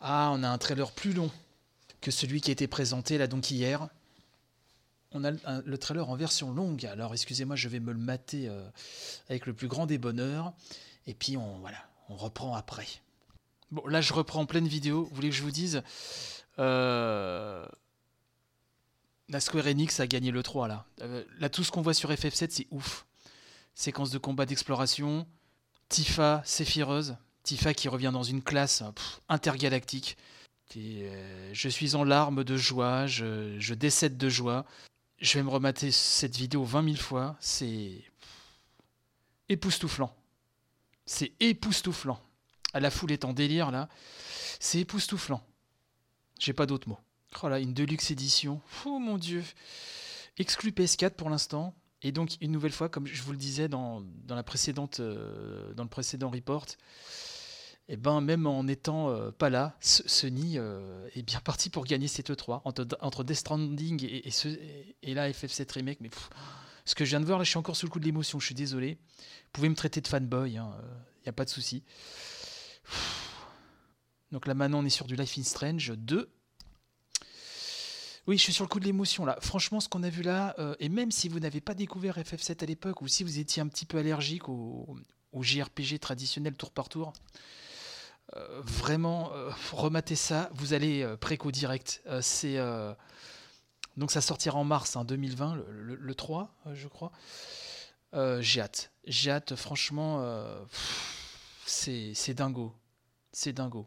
Ah, 0.00 0.30
on 0.34 0.42
a 0.42 0.48
un 0.48 0.58
trailer 0.58 0.92
plus 0.92 1.12
long 1.12 1.30
que 2.00 2.10
celui 2.10 2.40
qui 2.40 2.50
a 2.50 2.52
été 2.52 2.66
présenté 2.66 3.16
là 3.16 3.28
donc 3.28 3.52
hier 3.52 3.88
on 5.14 5.24
a 5.24 5.30
le 5.64 5.78
trailer 5.78 6.08
en 6.08 6.16
version 6.16 6.52
longue. 6.52 6.86
Alors 6.86 7.12
excusez-moi, 7.12 7.56
je 7.56 7.68
vais 7.68 7.80
me 7.80 7.92
le 7.92 7.98
mater 7.98 8.48
euh, 8.48 8.66
avec 9.28 9.46
le 9.46 9.52
plus 9.52 9.68
grand 9.68 9.86
des 9.86 9.98
bonheurs. 9.98 10.52
Et 11.06 11.14
puis 11.14 11.36
on 11.36 11.58
voilà, 11.58 11.78
on 12.08 12.16
reprend 12.16 12.54
après. 12.54 12.86
Bon, 13.70 13.86
là 13.86 14.00
je 14.00 14.12
reprends 14.12 14.40
en 14.40 14.46
pleine 14.46 14.66
vidéo. 14.66 15.04
Vous 15.04 15.14
voulez 15.14 15.30
que 15.30 15.36
je 15.36 15.42
vous 15.42 15.50
dise? 15.50 15.82
Euh, 16.58 17.66
La 19.32 19.40
Square 19.40 19.66
Enix 19.66 19.98
a 19.98 20.06
gagné 20.06 20.30
le 20.30 20.42
3 20.42 20.68
là. 20.68 20.84
Euh, 21.00 21.24
là 21.38 21.48
tout 21.48 21.64
ce 21.64 21.70
qu'on 21.70 21.80
voit 21.80 21.94
sur 21.94 22.10
FF7 22.10 22.48
c'est 22.50 22.66
ouf. 22.70 23.06
Séquence 23.74 24.10
de 24.10 24.18
combat 24.18 24.44
d'exploration. 24.44 25.26
Tifa, 25.88 26.42
Sephireuse. 26.44 27.16
Tifa 27.42 27.72
qui 27.72 27.88
revient 27.88 28.10
dans 28.12 28.22
une 28.22 28.42
classe 28.42 28.82
intergalactique. 29.30 30.18
je 30.74 31.68
suis 31.70 31.94
en 31.94 32.04
larmes 32.04 32.44
de 32.44 32.58
joie, 32.58 33.06
je, 33.06 33.72
décède 33.72 34.18
de 34.18 34.28
joie. 34.28 34.66
Je 35.18 35.38
vais 35.38 35.42
me 35.42 35.48
remater 35.48 35.90
cette 35.92 36.36
vidéo 36.36 36.64
20 36.64 36.84
000 36.84 36.96
fois. 36.96 37.36
C'est 37.40 38.04
époustouflant. 39.48 40.14
C'est 41.06 41.32
époustouflant. 41.40 42.20
La 42.74 42.90
foule 42.90 43.12
est 43.12 43.24
en 43.24 43.32
délire 43.32 43.70
là. 43.70 43.88
C'est 44.60 44.80
époustouflant. 44.80 45.42
J'ai 46.38 46.52
pas 46.52 46.66
d'autres 46.66 46.90
mots. 46.90 47.00
Oh 47.42 47.48
là, 47.48 47.58
une 47.58 47.74
Deluxe 47.74 48.10
édition. 48.10 48.60
Oh 48.84 48.98
mon 48.98 49.18
dieu. 49.18 49.42
Exclu 50.38 50.70
PS4 50.70 51.10
pour 51.12 51.30
l'instant. 51.30 51.74
Et 52.02 52.12
donc, 52.12 52.36
une 52.40 52.50
nouvelle 52.50 52.72
fois, 52.72 52.88
comme 52.88 53.06
je 53.06 53.22
vous 53.22 53.32
le 53.32 53.38
disais 53.38 53.68
dans, 53.68 54.02
la 54.28 54.42
précédente, 54.42 55.00
euh, 55.00 55.72
dans 55.74 55.84
le 55.84 55.88
précédent 55.88 56.30
report, 56.30 56.66
et 57.88 57.94
eh 57.94 57.96
ben 57.96 58.20
même 58.20 58.46
en 58.46 58.64
n'étant 58.64 59.10
euh, 59.10 59.32
pas 59.32 59.50
là, 59.50 59.76
Sony 59.80 60.56
euh, 60.56 61.08
est 61.14 61.22
bien 61.22 61.40
parti 61.44 61.68
pour 61.68 61.84
gagner 61.84 62.06
cette 62.06 62.30
E3 62.30 62.62
entre, 62.64 62.86
entre 63.00 63.24
Death 63.24 63.38
Stranding 63.38 64.04
et, 64.04 64.28
et, 65.02 65.14
là 65.14 65.30
FF7 65.30 65.72
remake. 65.72 66.00
Mais 66.00 66.10
ce 66.84 66.94
que 66.94 67.04
je 67.04 67.10
viens 67.10 67.20
de 67.20 67.26
voir 67.26 67.38
là, 67.38 67.44
je 67.44 67.50
suis 67.50 67.58
encore 67.58 67.76
sous 67.76 67.86
le 67.86 67.90
coup 67.90 68.00
de 68.00 68.04
l'émotion. 68.04 68.38
Je 68.38 68.46
suis 68.46 68.54
désolé. 68.54 68.98
Vous 69.18 69.50
pouvez 69.52 69.68
me 69.68 69.74
traiter 69.74 70.00
de 70.00 70.06
fanboy, 70.06 70.52
il 70.52 70.58
hein, 70.58 70.74
n'y 71.24 71.28
a 71.28 71.32
pas 71.32 71.44
de 71.44 71.50
souci. 71.50 71.82
Donc 74.30 74.46
là 74.46 74.54
maintenant 74.54 74.78
on 74.78 74.84
est 74.84 74.90
sur 74.90 75.06
du 75.06 75.16
Life 75.16 75.36
in 75.38 75.42
Strange 75.42 75.92
2. 75.96 76.30
Oui, 78.26 78.38
je 78.38 78.42
suis 78.42 78.52
sur 78.52 78.64
le 78.64 78.68
coup 78.68 78.78
de 78.78 78.84
l'émotion 78.84 79.24
là. 79.24 79.36
Franchement, 79.40 79.80
ce 79.80 79.88
qu'on 79.88 80.02
a 80.04 80.08
vu 80.08 80.22
là, 80.22 80.54
et 80.78 80.88
même 80.88 81.10
si 81.10 81.28
vous 81.28 81.40
n'avez 81.40 81.60
pas 81.60 81.74
découvert 81.74 82.18
FF7 82.18 82.62
à 82.62 82.66
l'époque, 82.66 83.02
ou 83.02 83.08
si 83.08 83.24
vous 83.24 83.38
étiez 83.38 83.60
un 83.62 83.66
petit 83.66 83.84
peu 83.84 83.98
allergique 83.98 84.48
au, 84.48 84.96
JRPG 85.40 85.98
traditionnel 85.98 86.54
tour 86.54 86.70
par 86.70 86.88
tour, 86.88 87.12
euh, 88.36 88.62
vraiment, 88.64 89.32
euh, 89.32 89.50
rematez 89.72 90.16
ça, 90.16 90.50
vous 90.54 90.72
allez 90.72 91.02
euh, 91.02 91.16
préco 91.16 91.50
direct. 91.50 92.02
c'est 92.20 92.58
donc 93.98 94.10
ça 94.10 94.22
sortira 94.22 94.58
en 94.58 94.64
mars 94.64 94.96
2020, 94.96 95.52
hein, 95.52 95.64
le, 95.68 96.14
3, 96.14 96.54
je 96.72 96.88
crois. 96.88 97.12
j'ai 98.40 98.60
hâte. 98.60 98.90
J'ai 99.04 99.30
hâte, 99.30 99.54
franchement, 99.54 100.24
c'est 101.66 102.34
dingo. 102.34 102.72
C'est 103.32 103.52
dingo. 103.52 103.86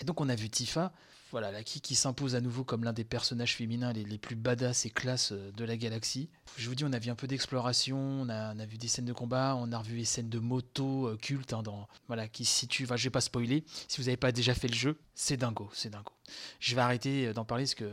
Et 0.00 0.04
donc 0.04 0.20
on 0.20 0.28
a 0.28 0.36
vu 0.36 0.48
Tifa, 0.48 0.92
voilà, 1.30 1.52
la 1.52 1.62
qui, 1.62 1.80
qui 1.80 1.94
s'impose 1.94 2.34
à 2.34 2.40
nouveau 2.40 2.64
comme 2.64 2.84
l'un 2.84 2.92
des 2.92 3.04
personnages 3.04 3.54
féminins 3.54 3.92
les, 3.92 4.18
plus 4.18 4.36
badass 4.36 4.86
et 4.86 4.90
classes 4.90 5.32
euh, 5.32 5.52
de 5.52 5.64
la 5.64 5.76
galaxie. 5.76 6.28
Je 6.56 6.68
vous 6.68 6.74
dis, 6.74 6.84
on 6.84 6.92
a 6.92 6.98
vu 6.98 7.10
un 7.10 7.14
peu 7.14 7.26
d'exploration, 7.26 7.98
on 7.98 8.28
a, 8.28 8.54
vu 8.66 8.76
des 8.78 8.88
scènes 8.88 9.04
de 9.04 9.12
combat, 9.12 9.56
on 9.56 9.70
a 9.72 9.78
revu 9.78 9.96
les 9.96 10.04
scènes 10.04 10.28
de 10.28 10.38
moto 10.38 11.06
euh, 11.06 11.16
cultes, 11.16 11.52
hein, 11.52 11.62
dans, 11.62 11.88
voilà, 12.08 12.28
qui 12.28 12.44
se 12.44 12.52
situent. 12.52 12.84
Enfin, 12.84 12.96
je 12.96 13.04
vais 13.04 13.10
pas 13.10 13.20
spoiler. 13.20 13.64
Si 13.88 13.98
vous 13.98 14.04
n'avez 14.04 14.16
pas 14.16 14.32
déjà 14.32 14.54
fait 14.54 14.68
le 14.68 14.74
jeu, 14.74 14.98
c'est 15.14 15.36
dingo, 15.36 15.70
c'est 15.72 15.90
dingo. 15.90 16.12
Je 16.58 16.74
vais 16.74 16.80
arrêter 16.80 17.28
euh, 17.28 17.32
d'en 17.32 17.44
parler 17.44 17.64
parce 17.64 17.74
que 17.74 17.92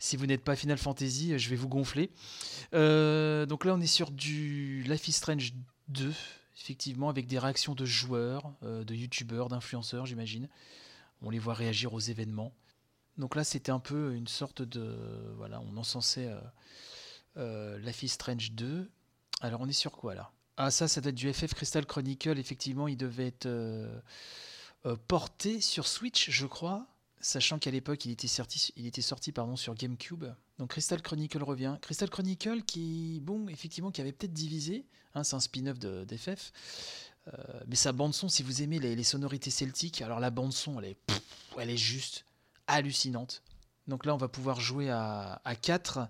si 0.00 0.16
vous 0.16 0.26
n'êtes 0.26 0.42
pas 0.42 0.56
Final 0.56 0.78
Fantasy, 0.78 1.38
je 1.38 1.50
vais 1.50 1.56
vous 1.56 1.68
gonfler. 1.68 2.10
Donc 2.72 3.64
là, 3.64 3.74
on 3.74 3.80
est 3.80 3.86
sur 3.86 4.10
du 4.10 4.82
Life 4.82 5.06
is 5.08 5.12
Strange 5.12 5.52
2, 5.88 6.12
effectivement, 6.60 7.08
avec 7.08 7.26
des 7.26 7.38
réactions 7.38 7.74
de 7.74 7.84
joueurs, 7.84 8.52
de 8.62 8.94
youtubeurs, 8.94 9.48
d'influenceurs, 9.48 10.06
j'imagine. 10.06 10.48
On 11.22 11.30
les 11.30 11.38
voit 11.38 11.54
réagir 11.54 11.94
aux 11.94 12.00
événements. 12.00 12.52
Donc 13.18 13.36
là, 13.36 13.44
c'était 13.44 13.72
un 13.72 13.80
peu 13.80 14.14
une 14.14 14.26
sorte 14.26 14.62
de. 14.62 14.96
Voilà, 15.36 15.60
on 15.60 15.76
encensait 15.76 16.28
euh, 16.28 16.40
euh, 17.36 17.78
Life 17.78 18.02
is 18.02 18.08
Strange 18.08 18.52
2. 18.52 18.90
Alors, 19.40 19.60
on 19.60 19.68
est 19.68 19.72
sur 19.72 19.92
quoi 19.92 20.14
là? 20.14 20.32
Ah, 20.56 20.70
ça, 20.70 20.86
ça 20.86 21.00
être 21.00 21.14
du 21.14 21.32
FF 21.32 21.54
Crystal 21.54 21.84
Chronicle. 21.84 22.38
Effectivement, 22.38 22.86
il 22.86 22.96
devait 22.96 23.26
être 23.26 23.46
euh, 23.46 24.00
euh, 24.86 24.96
porté 25.08 25.60
sur 25.60 25.86
Switch, 25.86 26.30
je 26.30 26.46
crois. 26.46 26.86
Sachant 27.20 27.58
qu'à 27.58 27.70
l'époque, 27.70 28.04
il 28.04 28.12
était 28.12 28.28
sorti, 28.28 28.72
il 28.76 28.86
était 28.86 29.02
sur 29.56 29.74
GameCube. 29.74 30.26
Donc 30.58 30.70
Crystal 30.70 31.00
Chronicle 31.00 31.42
revient. 31.42 31.76
Crystal 31.80 32.10
Chronicle 32.10 32.62
qui, 32.62 33.20
bon, 33.22 33.48
effectivement, 33.48 33.90
qui 33.90 34.00
avait 34.00 34.12
peut-être 34.12 34.34
divisé. 34.34 34.86
Hein, 35.14 35.24
c'est 35.24 35.34
un 35.34 35.40
spin-off 35.40 35.78
d'FF. 35.78 36.52
Euh, 37.26 37.60
mais 37.66 37.76
sa 37.76 37.92
bande-son, 37.92 38.28
si 38.28 38.42
vous 38.42 38.62
aimez 38.62 38.78
les, 38.78 39.02
sonorités 39.04 39.50
celtiques, 39.50 40.02
alors 40.02 40.20
la 40.20 40.30
bande-son, 40.30 40.78
elle 40.78 40.90
est, 40.90 40.96
elle 41.58 41.70
est 41.70 41.78
juste 41.78 42.26
hallucinante. 42.66 43.42
Donc 43.86 44.06
là, 44.06 44.14
on 44.14 44.18
va 44.18 44.28
pouvoir 44.28 44.60
jouer 44.60 44.90
à, 44.90 45.40
à 45.44 45.54
4 45.54 46.08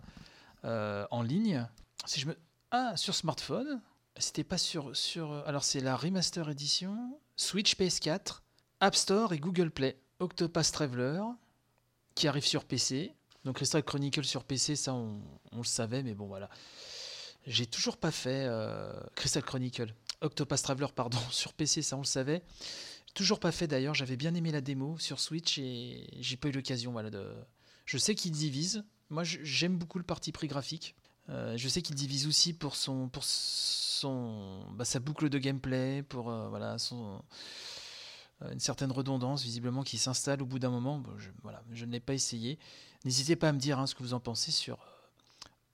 euh, 0.65 1.07
en 1.11 1.23
ligne. 1.23 1.67
Si 2.07 2.21
je 2.21 2.27
me... 2.27 2.37
Ah, 2.71 2.97
sur 2.97 3.15
smartphone. 3.15 3.81
C'était 4.17 4.45
pas 4.45 4.59
sur, 4.59 4.97
sur. 4.97 5.33
Alors, 5.47 5.65
c'est 5.65 5.81
la 5.81 5.97
Remaster 5.97 6.49
Edition, 6.49 7.19
Switch 7.37 7.77
PS4, 7.77 8.43
App 8.81 8.95
Store 8.95 9.33
et 9.33 9.39
Google 9.39 9.71
Play. 9.71 9.99
Octopath 10.21 10.71
Traveler, 10.71 11.21
qui 12.15 12.29
arrive 12.29 12.45
sur 12.45 12.65
PC. 12.65 13.13
Donc, 13.45 13.57
Crystal 13.57 13.83
Chronicle 13.83 14.25
sur 14.25 14.45
PC, 14.45 14.77
ça, 14.77 14.95
on, 14.95 15.21
on, 15.53 15.59
le 15.59 15.65
savait, 15.65 16.03
mais 16.03 16.15
bon, 16.15 16.27
voilà. 16.27 16.49
J'ai 17.47 17.67
toujours 17.67 17.97
pas 17.97 18.13
fait 18.13 18.47
euh, 18.47 18.93
Crystal 19.17 19.43
Chronicle. 19.43 19.93
Octopath 20.21 20.63
Traveler, 20.63 20.87
pardon, 20.95 21.19
sur 21.31 21.53
PC, 21.53 21.83
ça, 21.83 21.97
on 21.97 22.01
le 22.01 22.07
savait. 22.07 22.43
Toujours 23.15 23.39
pas 23.39 23.53
fait 23.53 23.69
d'ailleurs, 23.69 23.95
j'avais 23.95 24.17
bien 24.17 24.35
aimé 24.35 24.51
la 24.51 24.61
démo 24.61 24.99
sur 24.99 25.21
Switch 25.21 25.59
et 25.59 26.09
j'ai 26.21 26.37
pas 26.37 26.49
eu 26.49 26.53
l'occasion 26.53 26.93
voilà, 26.93 27.11
de. 27.11 27.33
Je 27.87 27.97
sais 27.97 28.15
qu'il 28.15 28.33
divise. 28.33 28.85
Moi 29.11 29.23
j'aime 29.25 29.79
beaucoup 29.79 29.99
le 29.99 30.05
parti 30.05 30.33
pris 30.33 30.49
graphique. 30.49 30.97
Euh, 31.29 31.57
je 31.57 31.69
sais 31.69 31.81
qu'il 31.81 31.95
divise 31.95 32.27
aussi 32.27 32.53
pour 32.53 32.77
son 32.77 33.09
pour 33.09 33.25
son 33.25 34.67
bah, 34.73 34.85
sa 34.85 34.99
boucle 34.99 35.29
de 35.29 35.39
gameplay, 35.39 36.03
pour 36.03 36.31
euh, 36.31 36.49
voilà 36.49 36.77
son 36.79 37.23
euh, 38.43 38.53
une 38.53 38.61
certaine 38.61 38.91
redondance 38.93 39.43
visiblement 39.43 39.85
qui 39.85 39.97
s'installe 39.97 40.43
au 40.43 40.47
bout 40.47 40.59
d'un 40.59 40.71
moment. 40.71 40.99
Bon, 40.99 41.17
je, 41.19 41.31
voilà, 41.43 41.63
je 41.71 41.85
ne 41.85 41.93
l'ai 41.93 42.01
pas 42.01 42.15
essayé. 42.15 42.59
N'hésitez 43.05 43.37
pas 43.37 43.51
à 43.51 43.53
me 43.53 43.59
dire 43.59 43.79
hein, 43.79 43.87
ce 43.87 43.95
que 43.95 44.03
vous 44.03 44.15
en 44.15 44.21
pensez 44.21 44.51
sur 44.51 44.79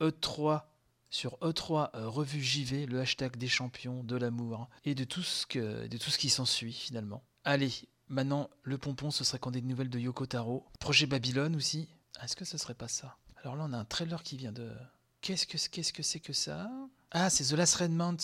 E3 0.00 0.62
sur 1.10 1.36
E3 1.42 1.90
euh, 1.94 2.08
Revue 2.08 2.42
JV, 2.42 2.86
le 2.86 3.00
hashtag 3.00 3.36
des 3.36 3.48
champions, 3.48 4.04
de 4.04 4.16
l'amour 4.16 4.68
et 4.84 4.94
de 4.94 5.04
tout 5.04 5.22
ce 5.22 5.44
que 5.46 5.88
de 5.88 5.98
tout 5.98 6.10
ce 6.10 6.18
qui 6.18 6.30
s'ensuit 6.30 6.72
finalement. 6.72 7.22
Allez, 7.44 7.72
maintenant 8.08 8.50
le 8.62 8.78
pompon, 8.78 9.10
ce 9.10 9.24
serait 9.24 9.38
ait 9.38 9.50
des 9.50 9.62
nouvelles 9.62 9.90
de 9.90 9.98
Yoko 9.98 10.26
Taro. 10.26 10.66
Projet 10.78 11.06
Babylone 11.06 11.56
aussi. 11.56 11.88
Est-ce 12.22 12.36
que 12.36 12.44
ce 12.44 12.58
serait 12.58 12.74
pas 12.74 12.88
ça? 12.88 13.16
Alors 13.42 13.56
là, 13.56 13.64
on 13.66 13.72
a 13.72 13.78
un 13.78 13.84
trailer 13.84 14.22
qui 14.22 14.36
vient 14.36 14.52
de. 14.52 14.70
Qu'est-ce 15.22 15.46
que 15.46 16.02
c'est 16.02 16.20
que 16.20 16.32
ça? 16.32 16.70
Ah, 17.10 17.30
c'est 17.30 17.44
The 17.44 17.52
Last 17.52 17.74
Remnant, 17.76 18.16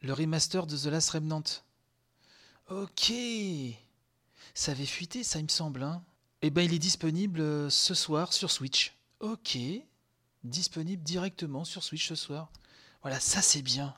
le 0.00 0.12
remaster 0.12 0.66
de 0.66 0.76
The 0.76 0.86
Last 0.86 1.10
Remnant. 1.10 1.44
Ok, 2.70 3.12
ça 4.54 4.72
avait 4.72 4.86
fuité, 4.86 5.24
ça 5.24 5.38
il 5.38 5.44
me 5.44 5.48
semble. 5.48 5.82
Hein. 5.82 6.02
Et 6.42 6.50
ben, 6.50 6.62
il 6.62 6.74
est 6.74 6.78
disponible 6.78 7.70
ce 7.70 7.94
soir 7.94 8.32
sur 8.32 8.50
Switch. 8.50 8.94
Ok, 9.20 9.58
disponible 10.44 11.02
directement 11.02 11.64
sur 11.64 11.82
Switch 11.82 12.08
ce 12.08 12.14
soir. 12.14 12.50
Voilà, 13.02 13.20
ça 13.20 13.42
c'est 13.42 13.62
bien. 13.62 13.94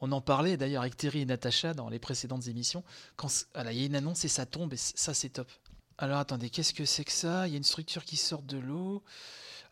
On 0.00 0.12
en 0.12 0.20
parlait 0.20 0.56
d'ailleurs 0.56 0.82
avec 0.82 0.96
Terry 0.96 1.20
et 1.20 1.24
Natacha 1.24 1.72
dans 1.72 1.88
les 1.88 1.98
précédentes 1.98 2.48
émissions. 2.48 2.84
Quand 3.16 3.28
il 3.56 3.72
y 3.72 3.82
a 3.82 3.86
une 3.86 3.96
annonce 3.96 4.24
et 4.24 4.28
ça 4.28 4.44
tombe, 4.44 4.74
et 4.74 4.76
ça 4.76 5.14
c'est 5.14 5.30
top. 5.30 5.50
Alors 5.98 6.18
attendez, 6.18 6.50
qu'est-ce 6.50 6.74
que 6.74 6.84
c'est 6.84 7.04
que 7.04 7.12
ça? 7.12 7.48
Il 7.48 7.52
y 7.52 7.54
a 7.54 7.56
une 7.56 7.64
structure 7.64 8.04
qui 8.04 8.16
sort 8.16 8.42
de 8.42 8.58
l'eau. 8.58 9.02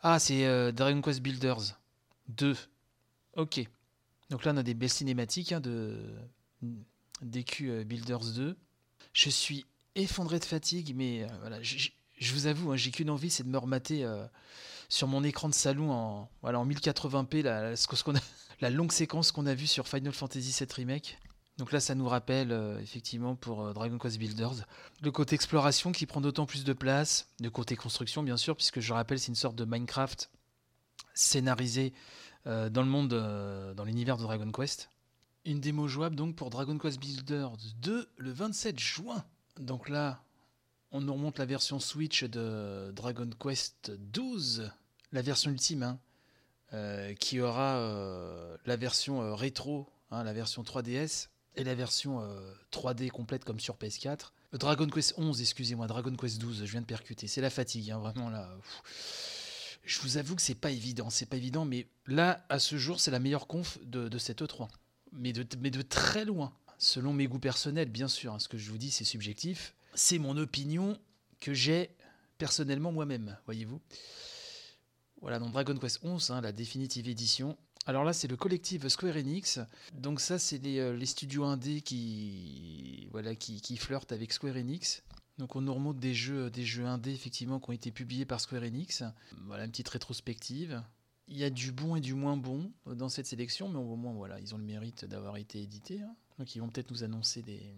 Ah, 0.01 0.19
c'est 0.19 0.45
euh, 0.45 0.71
Dragon 0.71 1.01
Quest 1.01 1.19
Builders 1.19 1.79
2. 2.29 2.55
Ok. 3.35 3.61
Donc 4.31 4.43
là, 4.45 4.53
on 4.53 4.57
a 4.57 4.63
des 4.63 4.73
belles 4.73 4.89
cinématiques 4.89 5.51
hein, 5.51 5.59
de 5.59 5.99
DQ 7.21 7.69
euh, 7.69 7.83
Builders 7.83 8.33
2. 8.35 8.57
Je 9.13 9.29
suis 9.29 9.65
effondré 9.93 10.39
de 10.39 10.45
fatigue, 10.45 10.93
mais 10.95 11.23
euh, 11.23 11.59
je, 11.61 12.33
vous 12.33 12.47
avoue, 12.47 12.71
hein, 12.71 12.75
j'ai 12.75 12.89
qu'une 12.89 13.11
envie, 13.11 13.29
c'est 13.29 13.43
de 13.43 13.49
me 13.49 13.57
remater 13.57 14.05
sur 14.89 15.07
mon 15.07 15.23
écran 15.23 15.47
de 15.47 15.53
salon 15.53 15.91
en, 15.91 16.29
voilà, 16.41 16.59
en 16.59 16.67
1080p 16.67 17.43
la, 17.43 17.75
ce 17.75 17.87
qu'on 17.87 18.15
a, 18.15 18.19
la 18.61 18.69
longue 18.69 18.91
séquence 18.91 19.31
qu'on 19.31 19.45
a 19.45 19.53
vue 19.53 19.67
sur 19.67 19.87
Final 19.87 20.13
Fantasy 20.13 20.55
VII 20.57 20.67
Remake. 20.73 21.17
Donc 21.57 21.71
là, 21.71 21.79
ça 21.79 21.95
nous 21.95 22.07
rappelle 22.07 22.51
euh, 22.51 22.79
effectivement 22.79 23.35
pour 23.35 23.61
euh, 23.61 23.73
Dragon 23.73 23.97
Quest 23.97 24.17
Builders 24.17 24.65
le 25.01 25.11
côté 25.11 25.35
exploration 25.35 25.91
qui 25.93 26.05
prend 26.05 26.19
d'autant 26.19 26.45
plus 26.45 26.65
de 26.65 26.73
place, 26.73 27.29
le 27.39 27.49
côté 27.49 27.75
construction 27.75 28.23
bien 28.23 28.37
sûr, 28.37 28.55
puisque 28.57 28.81
je 28.81 28.93
rappelle, 28.93 29.19
c'est 29.19 29.29
une 29.29 29.35
sorte 29.35 29.55
de 29.55 29.63
Minecraft 29.63 30.29
scénarisé 31.13 31.93
euh, 32.45 32.69
dans 32.69 32.81
le 32.81 32.89
monde, 32.89 33.09
dans 33.09 33.85
l'univers 33.85 34.17
de 34.17 34.23
Dragon 34.23 34.51
Quest. 34.51 34.89
Une 35.45 35.61
démo 35.61 35.87
jouable 35.87 36.15
donc 36.15 36.35
pour 36.35 36.49
Dragon 36.49 36.77
Quest 36.77 36.99
Builders 36.99 37.55
2 37.81 38.09
le 38.17 38.31
27 38.31 38.77
juin. 38.77 39.23
Donc 39.57 39.87
là, 39.87 40.23
on 40.91 41.01
nous 41.01 41.13
remonte 41.13 41.39
la 41.39 41.45
version 41.45 41.79
Switch 41.79 42.23
de 42.23 42.91
Dragon 42.93 43.29
Quest 43.39 43.91
12, 43.91 44.71
la 45.13 45.21
version 45.21 45.51
ultime, 45.51 45.83
hein, 45.83 45.99
qui 47.19 47.39
aura 47.41 47.77
euh, 47.77 48.57
la 48.65 48.75
version 48.75 49.21
euh, 49.21 49.35
rétro, 49.35 49.87
hein, 50.11 50.23
la 50.23 50.33
version 50.33 50.63
3DS, 50.63 51.27
et 51.57 51.63
la 51.63 51.75
version 51.75 52.21
3D 52.73 53.09
complète 53.09 53.45
comme 53.45 53.61
sur 53.61 53.77
PS4. 53.77 54.31
Dragon 54.53 54.87
Quest 54.87 55.13
11, 55.17 55.39
excusez-moi, 55.39 55.87
Dragon 55.87 56.13
Quest 56.13 56.37
12, 56.37 56.65
je 56.65 56.71
viens 56.71 56.81
de 56.81 56.85
percuter. 56.85 57.27
C'est 57.27 57.39
la 57.39 57.49
fatigue, 57.49 57.91
hein, 57.91 57.99
vraiment 57.99 58.29
là. 58.29 58.49
Je 59.85 59.99
vous 60.01 60.17
avoue 60.17 60.35
que 60.35 60.41
c'est 60.41 60.55
pas 60.55 60.71
évident, 60.71 61.09
c'est 61.09 61.27
pas 61.27 61.37
évident, 61.37 61.63
mais 61.63 61.87
là, 62.07 62.45
à 62.49 62.59
ce 62.59 62.77
jour, 62.77 62.99
c'est 62.99 63.11
la 63.11 63.19
meilleure 63.19 63.47
conf 63.47 63.77
de, 63.83 64.17
cette 64.17 64.41
E3. 64.41 64.67
Mais 65.13 65.31
de, 65.31 65.45
mais 65.61 65.71
de 65.71 65.81
très 65.81 66.25
loin. 66.25 66.53
Selon 66.77 67.13
mes 67.13 67.27
goûts 67.27 67.39
personnels, 67.39 67.89
bien 67.89 68.09
sûr, 68.09 68.33
hein, 68.33 68.39
ce 68.39 68.49
que 68.49 68.57
je 68.57 68.69
vous 68.69 68.77
dis, 68.77 68.91
c'est 68.91 69.05
subjectif. 69.05 69.75
C'est 69.93 70.19
mon 70.19 70.35
opinion 70.35 70.99
que 71.39 71.53
j'ai 71.53 71.89
personnellement 72.37 72.91
moi-même, 72.91 73.37
voyez-vous. 73.45 73.79
Voilà, 75.21 75.39
donc 75.39 75.51
Dragon 75.51 75.77
Quest 75.77 75.99
11, 76.03 76.31
hein, 76.31 76.41
la 76.41 76.51
définitive 76.51 77.07
édition. 77.07 77.57
Alors 77.87 78.03
là, 78.03 78.13
c'est 78.13 78.27
le 78.27 78.35
collectif 78.35 78.87
Square 78.87 79.15
Enix. 79.15 79.59
Donc 79.93 80.19
ça, 80.19 80.39
c'est 80.39 80.57
les, 80.57 80.79
euh, 80.79 81.05
studios 81.05 81.43
indés 81.43 81.81
qui, 81.81 83.07
voilà, 83.11 83.35
qui, 83.35 83.77
flirtent 83.77 84.11
avec 84.11 84.33
Square 84.33 84.55
Enix. 84.55 85.03
Donc 85.37 85.55
on 85.55 85.61
nous 85.61 85.73
remonte 85.73 85.99
des 85.99 86.13
jeux, 86.13 86.49
des 86.49 86.65
jeux 86.65 86.85
indés, 86.85 87.13
effectivement, 87.13 87.59
qui 87.59 87.69
ont 87.69 87.73
été 87.73 87.91
publiés 87.91 88.25
par 88.25 88.39
Square 88.39 88.63
Enix. 88.63 89.03
Voilà, 89.45 89.65
une 89.65 89.71
petite 89.71 89.89
rétrospective. 89.89 90.81
Il 91.27 91.37
y 91.37 91.43
a 91.43 91.49
du 91.49 91.71
bon 91.71 91.95
et 91.95 92.01
du 92.01 92.13
moins 92.13 92.37
bon 92.37 92.71
dans 92.85 93.09
cette 93.09 93.25
sélection, 93.25 93.69
mais 93.69 93.79
au 93.79 93.95
moins, 93.95 94.13
voilà, 94.13 94.39
ils 94.39 94.53
ont 94.53 94.57
le 94.57 94.63
mérite 94.63 95.05
d'avoir 95.05 95.37
été 95.37 95.61
édités. 95.61 96.01
Hein. 96.01 96.15
Donc 96.39 96.55
ils 96.55 96.59
vont 96.59 96.69
peut-être 96.69 96.91
nous 96.91 97.03
annoncer 97.03 97.41
des... 97.41 97.73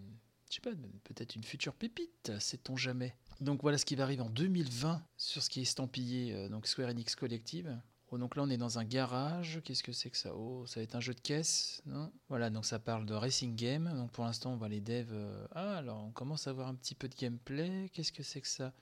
Je 0.50 0.54
sais 0.54 0.60
pas, 0.60 0.70
peut-être 1.04 1.36
une 1.36 1.44
future 1.44 1.74
pépite, 1.74 2.32
sait-on 2.40 2.76
jamais. 2.76 3.14
Donc 3.40 3.62
voilà 3.62 3.78
ce 3.78 3.84
qui 3.84 3.94
va 3.94 4.04
arriver 4.04 4.22
en 4.22 4.30
2020 4.30 5.02
sur 5.16 5.42
ce 5.42 5.48
qui 5.48 5.60
est 5.60 5.62
estampillé 5.62 6.34
euh, 6.34 6.60
Square 6.64 6.90
Enix 6.90 7.14
Collective. 7.14 7.78
Oh, 8.10 8.18
donc 8.18 8.36
là 8.36 8.42
on 8.42 8.50
est 8.50 8.56
dans 8.56 8.78
un 8.78 8.84
garage, 8.84 9.60
qu'est-ce 9.64 9.82
que 9.82 9.92
c'est 9.92 10.10
que 10.10 10.16
ça? 10.16 10.34
Oh, 10.34 10.64
ça 10.66 10.80
va 10.80 10.84
être 10.84 10.96
un 10.96 11.00
jeu 11.00 11.12
de 11.12 11.20
caisse, 11.20 11.82
non? 11.84 12.10
Voilà, 12.28 12.48
donc 12.48 12.64
ça 12.64 12.78
parle 12.78 13.04
de 13.04 13.14
racing 13.14 13.54
game. 13.54 13.92
Donc 13.94 14.10
pour 14.12 14.24
l'instant 14.24 14.52
on 14.52 14.56
va 14.56 14.68
les 14.68 14.80
devs. 14.80 15.12
Euh... 15.12 15.46
Ah 15.52 15.76
alors 15.76 16.02
on 16.02 16.10
commence 16.10 16.46
à 16.46 16.52
voir 16.52 16.68
un 16.68 16.74
petit 16.74 16.94
peu 16.94 17.08
de 17.08 17.14
gameplay. 17.14 17.90
Qu'est-ce 17.92 18.12
que 18.12 18.22
c'est 18.22 18.40
que 18.40 18.48
ça? 18.48 18.72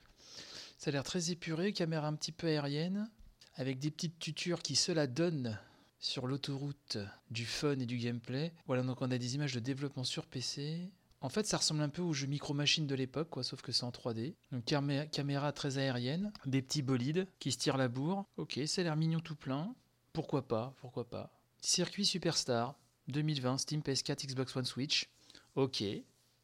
Ça 0.77 0.89
a 0.89 0.91
l'air 0.91 1.03
très 1.03 1.31
épuré, 1.31 1.73
caméra 1.73 2.07
un 2.07 2.15
petit 2.15 2.31
peu 2.31 2.47
aérienne, 2.47 3.09
avec 3.55 3.79
des 3.79 3.91
petites 3.91 4.17
tutures 4.19 4.61
qui 4.61 4.75
se 4.75 4.91
la 4.91 5.07
donnent 5.07 5.59
sur 5.99 6.27
l'autoroute 6.27 6.97
du 7.31 7.45
fun 7.45 7.79
et 7.79 7.85
du 7.85 7.97
gameplay. 7.97 8.53
Voilà, 8.67 8.83
donc 8.83 9.01
on 9.01 9.11
a 9.11 9.17
des 9.17 9.35
images 9.35 9.53
de 9.53 9.59
développement 9.59 10.03
sur 10.03 10.25
PC. 10.25 10.89
En 11.21 11.29
fait, 11.29 11.47
ça 11.47 11.57
ressemble 11.57 11.81
un 11.81 11.89
peu 11.89 12.01
aux 12.03 12.13
jeux 12.13 12.27
Micro 12.27 12.53
Machine 12.53 12.85
de 12.85 12.93
l'époque, 12.93 13.29
quoi, 13.29 13.43
sauf 13.43 13.61
que 13.61 13.71
c'est 13.71 13.83
en 13.83 13.89
3D. 13.89 14.35
Donc 14.51 14.65
camé 14.65 15.07
caméra 15.11 15.51
très 15.51 15.77
aérienne, 15.79 16.31
des 16.45 16.61
petits 16.61 16.83
bolides 16.83 17.27
qui 17.39 17.51
se 17.51 17.57
tirent 17.57 17.77
la 17.77 17.87
bourre. 17.87 18.25
Ok, 18.37 18.59
ça 18.67 18.81
a 18.81 18.83
l'air 18.83 18.95
mignon 18.95 19.19
tout 19.19 19.35
plein. 19.35 19.73
Pourquoi 20.13 20.47
pas, 20.47 20.75
pourquoi 20.79 21.09
pas. 21.09 21.31
Circuit 21.59 22.05
Superstar 22.05 22.75
2020, 23.07 23.57
Steam 23.57 23.81
PS4, 23.81 24.27
Xbox 24.27 24.55
One 24.55 24.65
Switch. 24.65 25.09
Ok, 25.55 25.83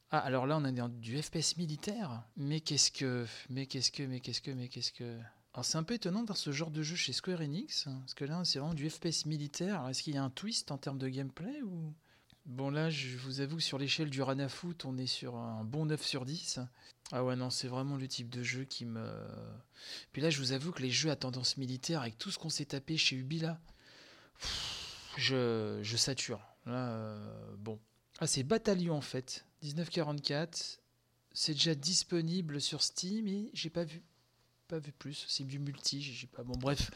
Ah, 0.10 0.20
alors 0.20 0.46
là, 0.48 0.58
on 0.58 0.65
est 0.65 0.72
dans 0.72 0.89
du 0.89 1.22
FPS 1.22 1.58
militaire. 1.58 2.24
Mais 2.36 2.60
qu'est-ce 2.60 2.92
que. 2.92 3.25
Mais 3.50 3.65
qu'est-ce 3.68 3.92
que. 3.92 4.03
Mais 4.03 4.20
qu'est-ce 4.20 4.42
que. 4.42 4.51
Mais 4.51 4.70
qu'est-ce 4.70 4.92
que. 4.92 5.20
Alors 5.53 5.65
c'est 5.65 5.77
un 5.77 5.84
peu 5.84 5.94
étonnant 5.94 6.24
dans 6.24 6.34
ce 6.34 6.51
genre 6.51 6.72
de 6.72 6.82
jeu 6.82 6.96
chez 6.96 7.13
Square 7.13 7.42
Enix, 7.42 7.86
hein, 7.86 7.98
parce 8.00 8.15
que 8.15 8.25
là 8.25 8.42
c'est 8.44 8.58
vraiment 8.58 8.74
du 8.74 8.89
FPS 8.89 9.27
militaire. 9.27 9.88
Est-ce 9.88 10.01
qu'il 10.01 10.15
y 10.15 10.18
a 10.18 10.24
un 10.24 10.32
twist 10.32 10.72
en 10.72 10.80
termes 10.80 10.98
de 10.98 11.08
gameplay 11.08 11.62
ou? 11.62 11.94
Bon 12.45 12.69
là 12.69 12.89
je 12.89 13.17
vous 13.17 13.39
avoue 13.39 13.57
que 13.57 13.63
sur 13.63 13.77
l'échelle 13.77 14.09
du 14.09 14.21
run 14.21 14.39
à 14.39 14.50
foot 14.50 14.85
on 14.85 14.97
est 14.97 15.07
sur 15.07 15.35
un 15.35 15.63
bon 15.63 15.85
9 15.85 16.03
sur 16.03 16.25
10. 16.25 16.59
Ah 17.12 17.23
ouais 17.23 17.35
non 17.35 17.50
c'est 17.50 17.67
vraiment 17.67 17.95
le 17.95 18.07
type 18.07 18.29
de 18.29 18.43
jeu 18.43 18.65
qui 18.65 18.85
me... 18.85 19.09
Puis 20.12 20.21
là 20.21 20.29
je 20.29 20.39
vous 20.39 20.51
avoue 20.51 20.71
que 20.71 20.81
les 20.81 20.91
jeux 20.91 21.09
à 21.09 21.15
tendance 21.15 21.57
militaire 21.57 22.01
avec 22.01 22.17
tout 22.17 22.31
ce 22.31 22.38
qu'on 22.38 22.50
s'est 22.50 22.65
tapé 22.65 22.97
chez 22.97 23.15
Ubi 23.15 23.39
là, 23.39 23.62
je, 25.17 25.95
sature. 25.95 26.41
Là 26.65 26.89
euh, 26.89 27.55
bon. 27.57 27.79
Ah 28.19 28.27
c'est 28.27 28.43
Bataillon 28.43 28.95
en 28.95 29.01
fait, 29.01 29.45
1944. 29.63 30.79
C'est 31.35 31.53
déjà 31.53 31.75
disponible 31.75 32.62
sur 32.62 32.83
Steam 32.83 33.27
et 33.27 33.50
j'ai 33.53 33.69
pas 33.69 33.85
vu 33.85 34.03
pas 34.67 34.79
vu 34.79 34.91
plus. 34.91 35.25
C'est 35.27 35.43
du 35.43 35.59
multi, 35.59 36.01
j'ai 36.01 36.27
pas. 36.27 36.43
Bon, 36.43 36.57
bref, 36.57 36.91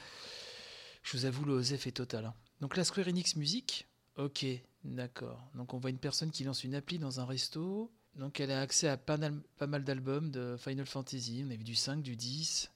je 1.04 1.18
vous 1.18 1.26
avoue, 1.26 1.46
le 1.46 1.54
OSEF 1.54 1.88
est 1.88 1.92
total. 1.92 2.26
Hein. 2.26 2.34
Donc 2.62 2.76
la 2.78 2.84
Square 2.84 3.08
Enix 3.08 3.36
Music, 3.36 3.88
ok, 4.18 4.46
d'accord. 4.84 5.42
Donc 5.56 5.74
on 5.74 5.78
voit 5.78 5.90
une 5.90 5.98
personne 5.98 6.32
qui 6.32 6.44
lance 6.44 6.64
une 6.64 6.76
appli 6.76 7.00
dans 7.00 7.20
un 7.20 7.26
resto. 7.26 7.92
Donc 8.16 8.40
elle 8.40 8.52
a 8.52 8.62
accès 8.62 8.88
à 8.88 8.98
pas, 8.98 9.18
mal 9.18 9.84
d'albums 9.84 10.32
de 10.32 10.56
Final 10.58 10.86
Fantasy. 10.86 11.44
On 11.46 11.52
a 11.52 11.56
vu 11.56 11.64
du 11.64 11.76
5, 11.76 12.02
du 12.02 12.16
10. 12.16 12.72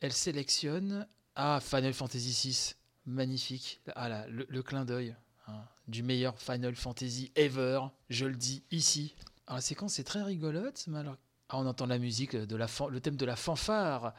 Elle 0.00 0.12
sélectionne. 0.12 1.06
Ah, 1.36 1.60
Final 1.62 1.92
Fantasy 1.92 2.32
6. 2.32 2.76
Magnifique. 3.06 3.80
Ah 3.94 4.08
là, 4.08 4.26
le, 4.28 4.62
clin 4.62 4.84
d'œil. 4.84 5.14
Hein, 5.46 5.62
du 5.88 6.02
meilleur 6.02 6.38
Final 6.38 6.74
Fantasy 6.74 7.32
ever. 7.34 7.80
Je 8.08 8.26
le 8.26 8.36
dis 8.36 8.62
ici. 8.70 9.14
Alors 9.46 9.56
la 9.56 9.62
séquence 9.62 9.98
est 9.98 10.04
très 10.04 10.22
rigolote, 10.22 10.84
mais 10.86 10.98
alors 10.98 11.16
ah, 11.50 11.58
on 11.58 11.66
entend 11.66 11.86
la 11.86 11.98
musique, 11.98 12.36
de 12.36 12.56
la 12.56 12.68
le 12.90 13.00
thème 13.00 13.16
de 13.16 13.26
la 13.26 13.34
fanfare. 13.34 14.14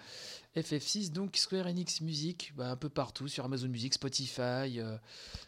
FF6, 0.56 1.12
donc 1.12 1.38
Square 1.38 1.66
Enix 1.66 2.02
Music, 2.02 2.52
bah, 2.58 2.70
un 2.70 2.76
peu 2.76 2.90
partout, 2.90 3.30
sur 3.30 3.46
Amazon 3.46 3.70
Music, 3.70 3.94
Spotify, 3.94 4.80
euh, 4.80 4.98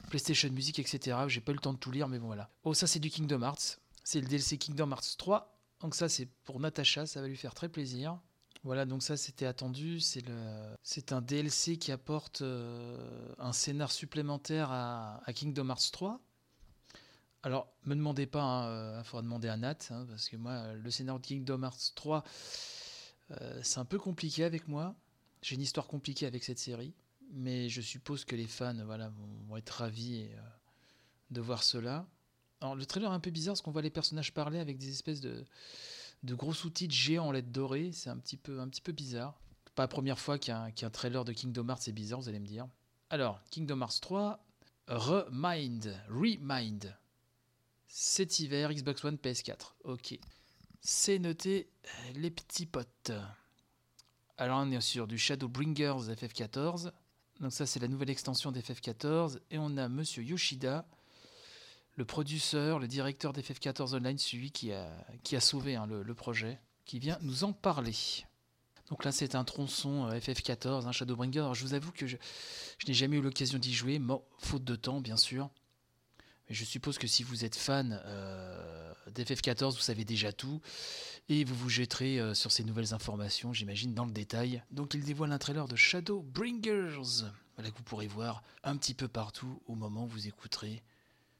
PlayStation 0.09 0.49
Music, 0.49 0.79
etc. 0.79 1.17
J'ai 1.27 1.41
pas 1.41 1.51
eu 1.51 1.55
le 1.55 1.59
temps 1.59 1.73
de 1.73 1.77
tout 1.77 1.91
lire, 1.91 2.07
mais 2.07 2.19
bon 2.19 2.27
voilà. 2.27 2.49
Oh, 2.63 2.73
ça 2.73 2.87
c'est 2.87 2.99
du 2.99 3.09
Kingdom 3.09 3.41
Hearts. 3.41 3.79
C'est 4.05 4.21
le 4.21 4.27
DLC 4.27 4.57
Kingdom 4.57 4.91
Hearts 4.91 5.17
3. 5.17 5.57
Donc 5.81 5.95
ça 5.95 6.07
c'est 6.07 6.27
pour 6.45 6.61
Natacha, 6.61 7.05
ça 7.05 7.19
va 7.19 7.27
lui 7.27 7.35
faire 7.35 7.53
très 7.53 7.67
plaisir. 7.67 8.17
Voilà, 8.63 8.85
donc 8.85 9.03
ça 9.03 9.17
c'était 9.17 9.45
attendu. 9.45 9.99
C'est 9.99 10.25
le, 10.25 10.77
c'est 10.83 11.11
un 11.11 11.21
DLC 11.21 11.75
qui 11.75 11.91
apporte 11.91 12.41
euh, 12.41 12.97
un 13.39 13.51
scénar 13.51 13.91
supplémentaire 13.91 14.71
à, 14.71 15.21
à 15.25 15.33
Kingdom 15.33 15.67
Hearts 15.67 15.91
3. 15.91 16.21
Alors, 17.45 17.67
me 17.83 17.93
demandez 17.93 18.25
pas, 18.25 18.39
il 18.39 18.41
hein, 18.41 18.67
euh, 18.69 19.03
faudra 19.03 19.21
demander 19.21 19.49
à 19.49 19.57
Nat, 19.57 19.75
hein, 19.89 20.05
parce 20.09 20.29
que 20.29 20.37
moi, 20.37 20.73
le 20.73 20.89
scénario 20.89 21.19
de 21.19 21.25
Kingdom 21.25 21.63
Hearts 21.63 21.91
3, 21.93 22.23
euh, 23.31 23.59
c'est 23.61 23.79
un 23.79 23.85
peu 23.85 23.99
compliqué 23.99 24.45
avec 24.45 24.69
moi. 24.69 24.95
J'ai 25.41 25.55
une 25.55 25.61
histoire 25.61 25.87
compliquée 25.87 26.25
avec 26.25 26.45
cette 26.45 26.57
série, 26.57 26.93
mais 27.31 27.67
je 27.67 27.81
suppose 27.81 28.23
que 28.23 28.37
les 28.37 28.47
fans 28.47 28.85
voilà, 28.85 29.11
vont, 29.49 29.57
être 29.57 29.71
ravis 29.71 30.23
euh, 30.23 30.39
de 31.31 31.41
voir 31.41 31.63
cela. 31.63 32.07
Alors, 32.61 32.77
le 32.77 32.85
trailer 32.85 33.11
est 33.11 33.15
un 33.15 33.19
peu 33.19 33.29
bizarre, 33.29 33.55
parce 33.55 33.61
qu'on 33.61 33.71
voit 33.71 33.81
les 33.81 33.89
personnages 33.89 34.33
parler 34.33 34.59
avec 34.59 34.77
des 34.77 34.89
espèces 34.89 35.19
de, 35.19 35.45
gros 36.23 36.53
sous-titres 36.53 36.95
géants 36.95 37.27
en 37.27 37.31
lettres 37.33 37.51
dorées. 37.51 37.91
C'est 37.91 38.09
un 38.09 38.17
petit 38.19 38.37
peu, 38.37 38.61
un 38.61 38.69
petit 38.69 38.81
peu 38.81 38.93
bizarre. 38.93 39.37
Pas 39.75 39.83
la 39.83 39.89
première 39.89 40.19
fois 40.19 40.39
qu'il 40.39 40.53
y, 40.53 40.55
a 40.55 40.63
un 40.63 40.89
trailer 40.89 41.25
de 41.25 41.33
Kingdom 41.33 41.67
Hearts, 41.67 41.81
c'est 41.81 41.91
bizarre, 41.91 42.21
vous 42.21 42.29
allez 42.29 42.39
me 42.39 42.47
dire. 42.47 42.69
Alors, 43.09 43.43
Kingdom 43.51 43.81
Hearts 43.81 43.99
3, 43.99 44.45
Remind, 44.87 45.93
Remind. 46.07 46.95
Cet 47.95 48.39
hiver, 48.39 48.73
Xbox 48.73 49.03
One, 49.03 49.17
PS4. 49.17 49.73
Ok. 49.83 50.17
C'est 50.81 51.19
noté, 51.19 51.69
les 52.15 52.31
petits 52.31 52.65
potes. 52.65 53.11
Alors 54.35 54.61
on 54.65 54.71
est 54.71 54.81
sur 54.81 55.05
du 55.05 55.19
Shadowbringers 55.19 56.11
FF14. 56.11 56.91
Donc 57.39 57.53
ça 57.53 57.67
c'est 57.67 57.79
la 57.79 57.87
nouvelle 57.87 58.09
extension 58.09 58.51
d'FF14. 58.51 59.37
Et 59.51 59.59
on 59.59 59.77
a 59.77 59.89
Monsieur 59.89 60.23
Yoshida, 60.23 60.87
le 61.95 62.03
producteur, 62.03 62.79
le 62.79 62.87
directeur 62.87 63.31
d'FF14 63.31 63.95
Online, 63.95 64.17
celui 64.17 64.49
qui 64.49 64.71
a, 64.71 64.89
qui 65.23 65.35
a 65.35 65.39
sauvé 65.39 65.75
hein, 65.75 65.85
le, 65.85 66.15
projet, 66.15 66.59
qui 66.85 66.97
vient 66.97 67.19
nous 67.21 67.43
en 67.43 67.53
parler. 67.53 67.95
Donc 68.89 69.05
là 69.05 69.11
c'est 69.11 69.35
un 69.35 69.43
tronçon 69.43 70.07
euh, 70.07 70.17
FF14, 70.17 70.87
un 70.87 70.91
Shadowbringer. 70.91 71.41
Alors, 71.41 71.53
je 71.53 71.63
vous 71.63 71.75
avoue 71.75 71.91
que 71.91 72.07
je, 72.07 72.17
je 72.79 72.87
n'ai 72.87 72.95
jamais 72.95 73.17
eu 73.17 73.21
l'occasion 73.21 73.59
d'y 73.59 73.71
jouer, 73.71 74.01
faute 74.39 74.63
de 74.63 74.75
temps 74.75 74.99
bien 74.99 75.15
sûr. 75.15 75.51
Mais 76.49 76.55
je 76.55 76.65
suppose 76.65 76.97
que 76.97 77.07
si 77.07 77.23
vous 77.23 77.45
êtes 77.45 77.55
fan 77.55 78.01
euh, 78.05 78.93
d'FF14, 79.11 79.75
vous 79.75 79.81
savez 79.81 80.05
déjà 80.05 80.31
tout. 80.31 80.61
Et 81.29 81.45
vous 81.45 81.55
vous 81.55 81.69
jetterez 81.69 82.19
euh, 82.19 82.33
sur 82.33 82.51
ces 82.51 82.63
nouvelles 82.63 82.93
informations, 82.93 83.53
j'imagine, 83.53 83.93
dans 83.93 84.05
le 84.05 84.11
détail. 84.11 84.61
Donc 84.71 84.93
il 84.93 85.03
dévoile 85.03 85.31
un 85.31 85.37
trailer 85.37 85.67
de 85.67 85.75
Shadowbringers. 85.75 87.25
Voilà 87.55 87.71
que 87.71 87.77
vous 87.77 87.83
pourrez 87.83 88.07
voir 88.07 88.43
un 88.63 88.75
petit 88.75 88.93
peu 88.93 89.07
partout 89.07 89.61
au 89.67 89.75
moment 89.75 90.03
où 90.03 90.07
vous 90.07 90.27
écouterez 90.27 90.83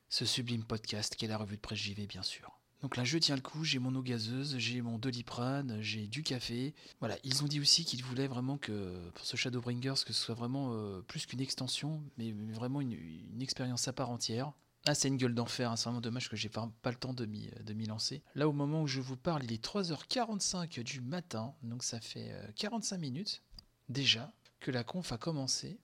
ce 0.09 0.25
sublime 0.25 0.63
podcast 0.63 1.15
qui 1.15 1.25
est 1.25 1.27
la 1.27 1.37
revue 1.37 1.55
de 1.55 1.61
presse 1.61 1.79
JV, 1.79 2.05
bien 2.07 2.23
sûr. 2.23 2.59
Donc 2.83 2.97
là, 2.97 3.05
je 3.05 3.17
tiens 3.17 3.35
le 3.35 3.41
coup, 3.41 3.63
j'ai 3.63 3.79
mon 3.79 3.95
eau 3.95 4.01
gazeuse, 4.01 4.57
j'ai 4.57 4.81
mon 4.81 4.97
doliprane, 4.97 5.77
j'ai 5.81 6.05
du 6.05 6.21
café. 6.21 6.73
Voilà, 6.99 7.17
ils 7.23 7.41
ont 7.41 7.47
dit 7.47 7.61
aussi 7.61 7.85
qu'ils 7.85 8.03
voulaient 8.03 8.27
vraiment 8.27 8.57
que, 8.57 9.09
pour 9.15 9.25
ce 9.25 9.37
Shadowbringers, 9.37 10.03
que 10.05 10.11
ce 10.11 10.21
soit 10.21 10.35
vraiment 10.35 10.73
euh, 10.73 11.01
plus 11.01 11.25
qu'une 11.25 11.39
extension, 11.39 12.03
mais, 12.17 12.33
vraiment 12.51 12.81
une, 12.81 12.91
une 12.91 13.41
expérience 13.41 13.87
à 13.87 13.93
part 13.93 14.09
entière. 14.09 14.51
Ah, 14.85 14.95
c'est 14.95 15.07
une 15.07 15.15
gueule 15.15 15.33
d'enfer, 15.33 15.71
hein. 15.71 15.75
c'est 15.77 15.85
vraiment 15.85 16.01
dommage 16.01 16.29
que 16.29 16.35
j'ai 16.35 16.49
pas, 16.49 16.69
pas 16.81 16.91
le 16.91 16.97
temps 16.97 17.13
de 17.13 17.25
m'y 17.25 17.85
lancer. 17.85 18.21
Là, 18.35 18.49
au 18.49 18.51
moment 18.51 18.81
où 18.81 18.87
je 18.87 18.99
vous 18.99 19.15
parle, 19.15 19.43
il 19.45 19.53
est 19.53 19.63
3h45 19.63 20.83
du 20.83 20.99
matin, 20.99 21.53
donc 21.63 21.83
ça 21.83 22.01
fait 22.01 22.35
45 22.57 22.95
euh, 22.95 22.99
minutes 22.99 23.41
déjà 23.87 24.33
que 24.59 24.71
la 24.71 24.83
conf 24.83 25.13
a 25.13 25.17
commencé. 25.17 25.79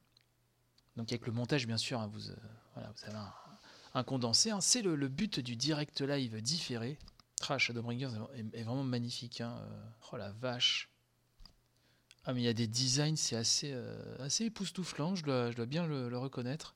Donc 0.98 1.14
avec 1.14 1.26
le 1.28 1.32
montage, 1.32 1.66
bien 1.66 1.78
sûr, 1.78 2.02
hein, 2.02 2.10
vous, 2.12 2.30
euh, 2.30 2.36
voilà, 2.74 2.92
vous 2.92 3.06
avez 3.06 3.18
un, 3.94 4.04
condensé. 4.04 4.52
Hein. 4.52 4.60
C'est 4.60 4.82
le, 4.82 5.08
but 5.08 5.40
du 5.40 5.56
direct 5.56 6.02
live 6.02 6.42
différé. 6.42 6.98
Ah, 7.48 7.58
Shadowbringers 7.58 8.12
est, 8.54 8.64
vraiment 8.64 8.84
magnifique. 8.84 9.40
Euh. 9.40 9.58
Oh 10.12 10.18
la 10.18 10.34
vache. 10.34 10.90
Ah 12.26 12.34
mais 12.34 12.42
il 12.42 12.46
y 12.46 12.50
a 12.50 12.54
des 12.54 12.68
designs, 12.68 13.16
c'est 13.16 13.38
assez, 13.38 13.74
époustouflant, 14.44 15.16
je 15.16 15.24
dois 15.24 15.66
bien 15.66 15.88
le 15.88 16.18
reconnaître. 16.18 16.76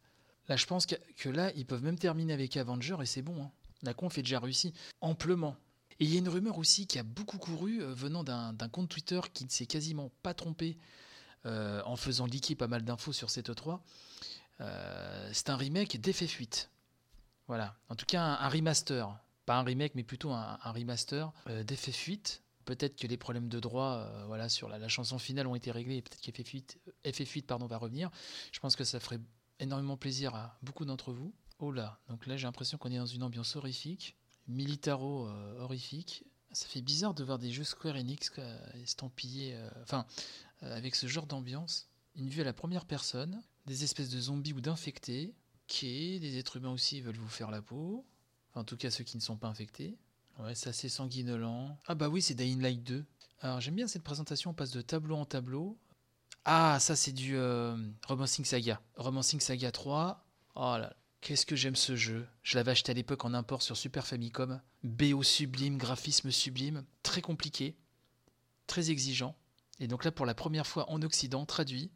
Là, 0.49 0.55
je 0.55 0.65
pense 0.65 0.85
que, 0.85 1.29
là, 1.29 1.51
ils 1.55 1.65
peuvent 1.65 1.83
même 1.83 1.97
terminer 1.97 2.33
avec 2.33 2.57
Avenger 2.57 2.97
et 3.01 3.05
c'est 3.05 3.21
bon. 3.21 3.43
Hein. 3.43 3.51
La 3.83 3.93
conf 3.93 4.17
est 4.17 4.23
déjà 4.23 4.39
réussi 4.39 4.73
amplement. 5.01 5.55
Et 5.99 6.05
il 6.05 6.13
y 6.13 6.15
a 6.15 6.19
une 6.19 6.29
rumeur 6.29 6.57
aussi 6.57 6.87
qui 6.87 6.99
a 6.99 7.03
beaucoup 7.03 7.37
couru 7.37 7.81
euh, 7.81 7.93
venant 7.93 8.23
d'un 8.23 8.69
compte 8.69 8.89
Twitter 8.89 9.19
qui 9.33 9.45
ne 9.45 9.49
s'est 9.49 9.65
quasiment 9.65 10.11
pas 10.23 10.33
trompé 10.33 10.77
euh, 11.45 11.81
en 11.85 11.95
faisant 11.95 12.25
leaker 12.25 12.57
pas 12.57 12.67
mal 12.67 12.83
d'infos 12.83 13.13
sur 13.13 13.29
cette 13.29 13.53
3 13.53 13.83
euh, 14.61 15.29
c'est 15.33 15.49
un 15.49 15.55
remake 15.55 15.99
d'FF8. 15.99 16.67
Voilà. 17.47 17.75
En 17.89 17.95
tout 17.95 18.05
cas, 18.05 18.21
un, 18.21 18.49
remaster. 18.49 19.17
Pas 19.45 19.57
un 19.57 19.63
remake, 19.63 19.93
mais 19.95 20.03
plutôt 20.03 20.31
un, 20.31 20.57
remaster 20.63 21.33
d'FF8. 21.47 22.39
Peut-être 22.63 22.95
que 22.95 23.07
les 23.07 23.17
problèmes 23.17 23.49
de 23.49 23.59
droit 23.59 24.07
voilà, 24.27 24.47
sur 24.47 24.69
la, 24.69 24.87
chanson 24.87 25.19
finale 25.19 25.47
ont 25.47 25.55
été 25.55 25.71
réglés 25.71 25.97
et 25.97 26.01
peut-être 26.01 26.21
qu'FF8 26.21 26.77
FF8, 27.03 27.43
pardon, 27.43 27.65
va 27.65 27.77
revenir. 27.77 28.09
Je 28.53 28.59
pense 28.59 28.75
que 28.75 28.83
ça 28.85 28.99
ferait 28.99 29.19
énormément 29.63 29.97
plaisir 29.97 30.35
à 30.35 30.57
beaucoup 30.61 30.85
d'entre 30.85 31.11
vous. 31.11 31.33
Oh 31.59 31.71
là, 31.71 31.99
donc 32.09 32.25
là 32.27 32.37
j'ai 32.37 32.45
l'impression 32.45 32.77
qu'on 32.77 32.91
est 32.91 32.97
dans 32.97 33.05
une 33.05 33.23
ambiance 33.23 33.55
horrifique, 33.55 34.17
militaro 34.47 35.27
euh. 35.27 35.67
Ça 36.51 36.67
fait 36.67 36.81
bizarre 36.81 37.15
de 37.15 37.23
voir 37.23 37.39
des 37.39 37.51
jeux 37.51 37.63
Square 37.63 37.95
Enix 37.95 38.31
euh, 38.37 38.71
estampillés, 38.83 39.55
euh, 39.55 39.69
enfin, 39.81 40.05
avec 40.61 40.93
ce 40.93 41.07
genre 41.07 41.25
d'ambiance. 41.25 41.89
Une 42.15 42.29
vue 42.29 42.41
à 42.41 42.43
la 42.43 42.53
première 42.53 42.85
personne, 42.85 43.41
des 43.65 43.83
espèces 43.83 44.09
de 44.09 44.19
zombies 44.19 44.53
ou 44.53 44.61
d'infectés, 44.61 45.33
qui 45.65 46.19
des 46.19 46.37
êtres 46.37 46.57
humains 46.57 46.71
aussi 46.71 47.01
veulent 47.01 47.17
vous 47.17 47.27
faire 47.27 47.49
la 47.49 47.63
peau. 47.63 48.05
en 48.53 48.63
tout 48.63 48.77
cas 48.77 48.91
ceux 48.91 49.03
qui 49.03 49.17
ne 49.17 49.21
sont 49.21 49.37
pas 49.37 49.47
infectés. 49.47 49.97
Ouais, 50.39 50.53
c'est 50.55 50.89
sanguinolent. 50.89 51.77
Ah 51.87 51.95
bah 51.95 52.09
oui, 52.09 52.21
c'est 52.21 52.33
Dying 52.33 52.61
Light 52.61 52.83
2. 52.83 53.05
Alors 53.39 53.59
j'aime 53.61 53.75
bien 53.75 53.87
cette 53.87 54.03
présentation, 54.03 54.51
on 54.51 54.53
passe 54.53 54.71
de 54.71 54.81
tableau 54.81 55.15
en 55.15 55.25
tableau. 55.25 55.77
Ah, 56.45 56.77
ça 56.79 56.95
c'est 56.95 57.13
du 57.13 57.37
euh, 57.37 57.77
Romancing 58.07 58.45
Saga. 58.45 58.81
Romancing 58.97 59.39
Saga 59.39 59.71
3. 59.71 60.25
Oh 60.55 60.75
là, 60.77 60.93
qu'est-ce 61.21 61.45
que 61.45 61.55
j'aime 61.55 61.75
ce 61.75 61.95
jeu. 61.95 62.27
Je 62.43 62.57
l'avais 62.57 62.71
acheté 62.71 62.91
à 62.91 62.95
l'époque 62.95 63.23
en 63.23 63.33
import 63.33 63.61
sur 63.61 63.77
Super 63.77 64.05
Famicom. 64.05 64.61
BO 64.83 65.23
sublime, 65.23 65.77
graphisme 65.77 66.31
sublime, 66.31 66.83
très 67.01 67.21
compliqué, 67.21 67.77
très 68.67 68.91
exigeant. 68.91 69.35
Et 69.79 69.87
donc 69.87 70.03
là, 70.03 70.11
pour 70.11 70.25
la 70.25 70.35
première 70.35 70.67
fois 70.67 70.89
en 70.89 71.01
Occident, 71.01 71.45
traduit. 71.45 71.91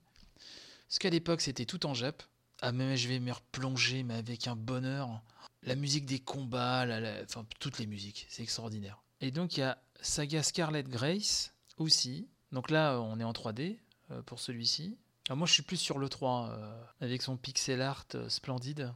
Parce 0.88 0.99
qu'à 0.99 1.10
l'époque, 1.10 1.41
c'était 1.41 1.65
tout 1.65 1.86
en 1.86 1.93
Jap. 1.93 2.23
Ah, 2.62 2.71
mais 2.71 2.97
je 2.97 3.07
vais 3.10 3.19
me 3.19 3.31
replonger, 3.31 4.03
mais 4.03 4.15
avec 4.15 4.47
un 4.47 4.55
bonheur. 4.55 5.21
La 5.63 5.75
musique 5.75 6.05
des 6.05 6.19
combats, 6.19 6.86
enfin, 7.23 7.45
toutes 7.60 7.77
les 7.77 7.86
musiques, 7.86 8.25
c'est 8.29 8.43
extraordinaire. 8.43 9.03
Et 9.19 9.31
donc, 9.31 9.57
il 9.57 9.60
y 9.60 9.63
a 9.63 9.77
Saga 10.01 10.41
Scarlet 10.41 10.83
Grace 10.83 11.53
aussi. 11.77 12.29
Donc 12.51 12.71
là, 12.71 12.99
on 13.01 13.19
est 13.19 13.23
en 13.23 13.33
3D, 13.33 13.62
euh, 13.62 13.75
pour 14.26 14.39
celui-ci. 14.39 14.98
Ah, 15.30 15.36
moi, 15.36 15.46
je 15.46 15.54
suis 15.54 15.63
plus 15.63 15.78
sur 15.78 16.00
le 16.00 16.08
3, 16.08 16.50
euh, 16.50 16.84
avec 17.02 17.22
son 17.22 17.36
pixel 17.36 17.82
art 17.82 18.06
euh, 18.15 18.30
splendide. 18.30 18.93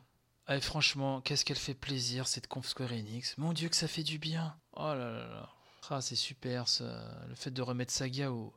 Ah, 0.47 0.59
franchement, 0.61 1.19
qu'est-ce 1.19 1.43
qu'elle 1.43 1.57
fait 1.57 1.73
plaisir, 1.73 2.27
cette 2.27 2.47
conf 2.47 2.67
Square 2.67 2.93
Enix. 2.93 3.37
Mon 3.37 3.51
dieu, 3.51 3.67
que 3.67 3.75
ça 3.75 3.89
fait 3.89 4.03
du 4.03 4.17
bien. 4.17 4.55
Oh 4.73 4.93
là 4.93 5.11
là 5.11 5.27
là. 5.27 5.49
Ah, 5.89 5.99
c'est 5.99 6.15
super 6.15 6.69
ça. 6.69 7.25
Le 7.27 7.35
fait 7.35 7.51
de 7.51 7.61
remettre 7.61 7.91
Saga 7.91 8.31
au, 8.31 8.53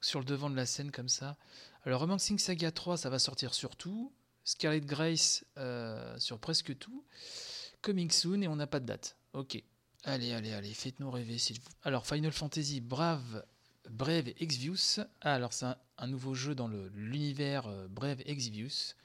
sur 0.00 0.18
le 0.18 0.24
devant 0.24 0.50
de 0.50 0.56
la 0.56 0.66
scène 0.66 0.90
comme 0.90 1.08
ça. 1.08 1.36
Alors, 1.84 2.00
Romancing 2.00 2.38
Saga 2.38 2.72
3, 2.72 2.96
ça 2.96 3.10
va 3.10 3.20
sortir 3.20 3.54
sur 3.54 3.76
tout. 3.76 4.12
Scarlet 4.42 4.80
Grace 4.80 5.44
euh, 5.56 6.18
sur 6.18 6.40
presque 6.40 6.76
tout. 6.78 7.04
Coming 7.80 8.10
soon 8.10 8.42
et 8.42 8.48
on 8.48 8.56
n'a 8.56 8.66
pas 8.66 8.80
de 8.80 8.86
date. 8.86 9.16
Ok. 9.34 9.62
Allez, 10.02 10.32
allez, 10.32 10.52
allez, 10.52 10.74
faites-nous 10.74 11.10
rêver 11.10 11.38
s'il 11.38 11.60
vous 11.60 11.68
Alors, 11.84 12.06
Final 12.06 12.32
Fantasy 12.32 12.80
Brave, 12.80 13.44
Brave 13.90 14.32
Exvius. 14.38 15.00
Ah, 15.20 15.34
alors 15.34 15.52
c'est 15.52 15.66
un, 15.98 16.06
nouveau 16.06 16.34
jeu 16.34 16.54
dans 16.54 16.68
l'univers 16.68 17.66
euh, 17.66 17.88
Brave 17.88 18.22
Exvius. 18.26 18.96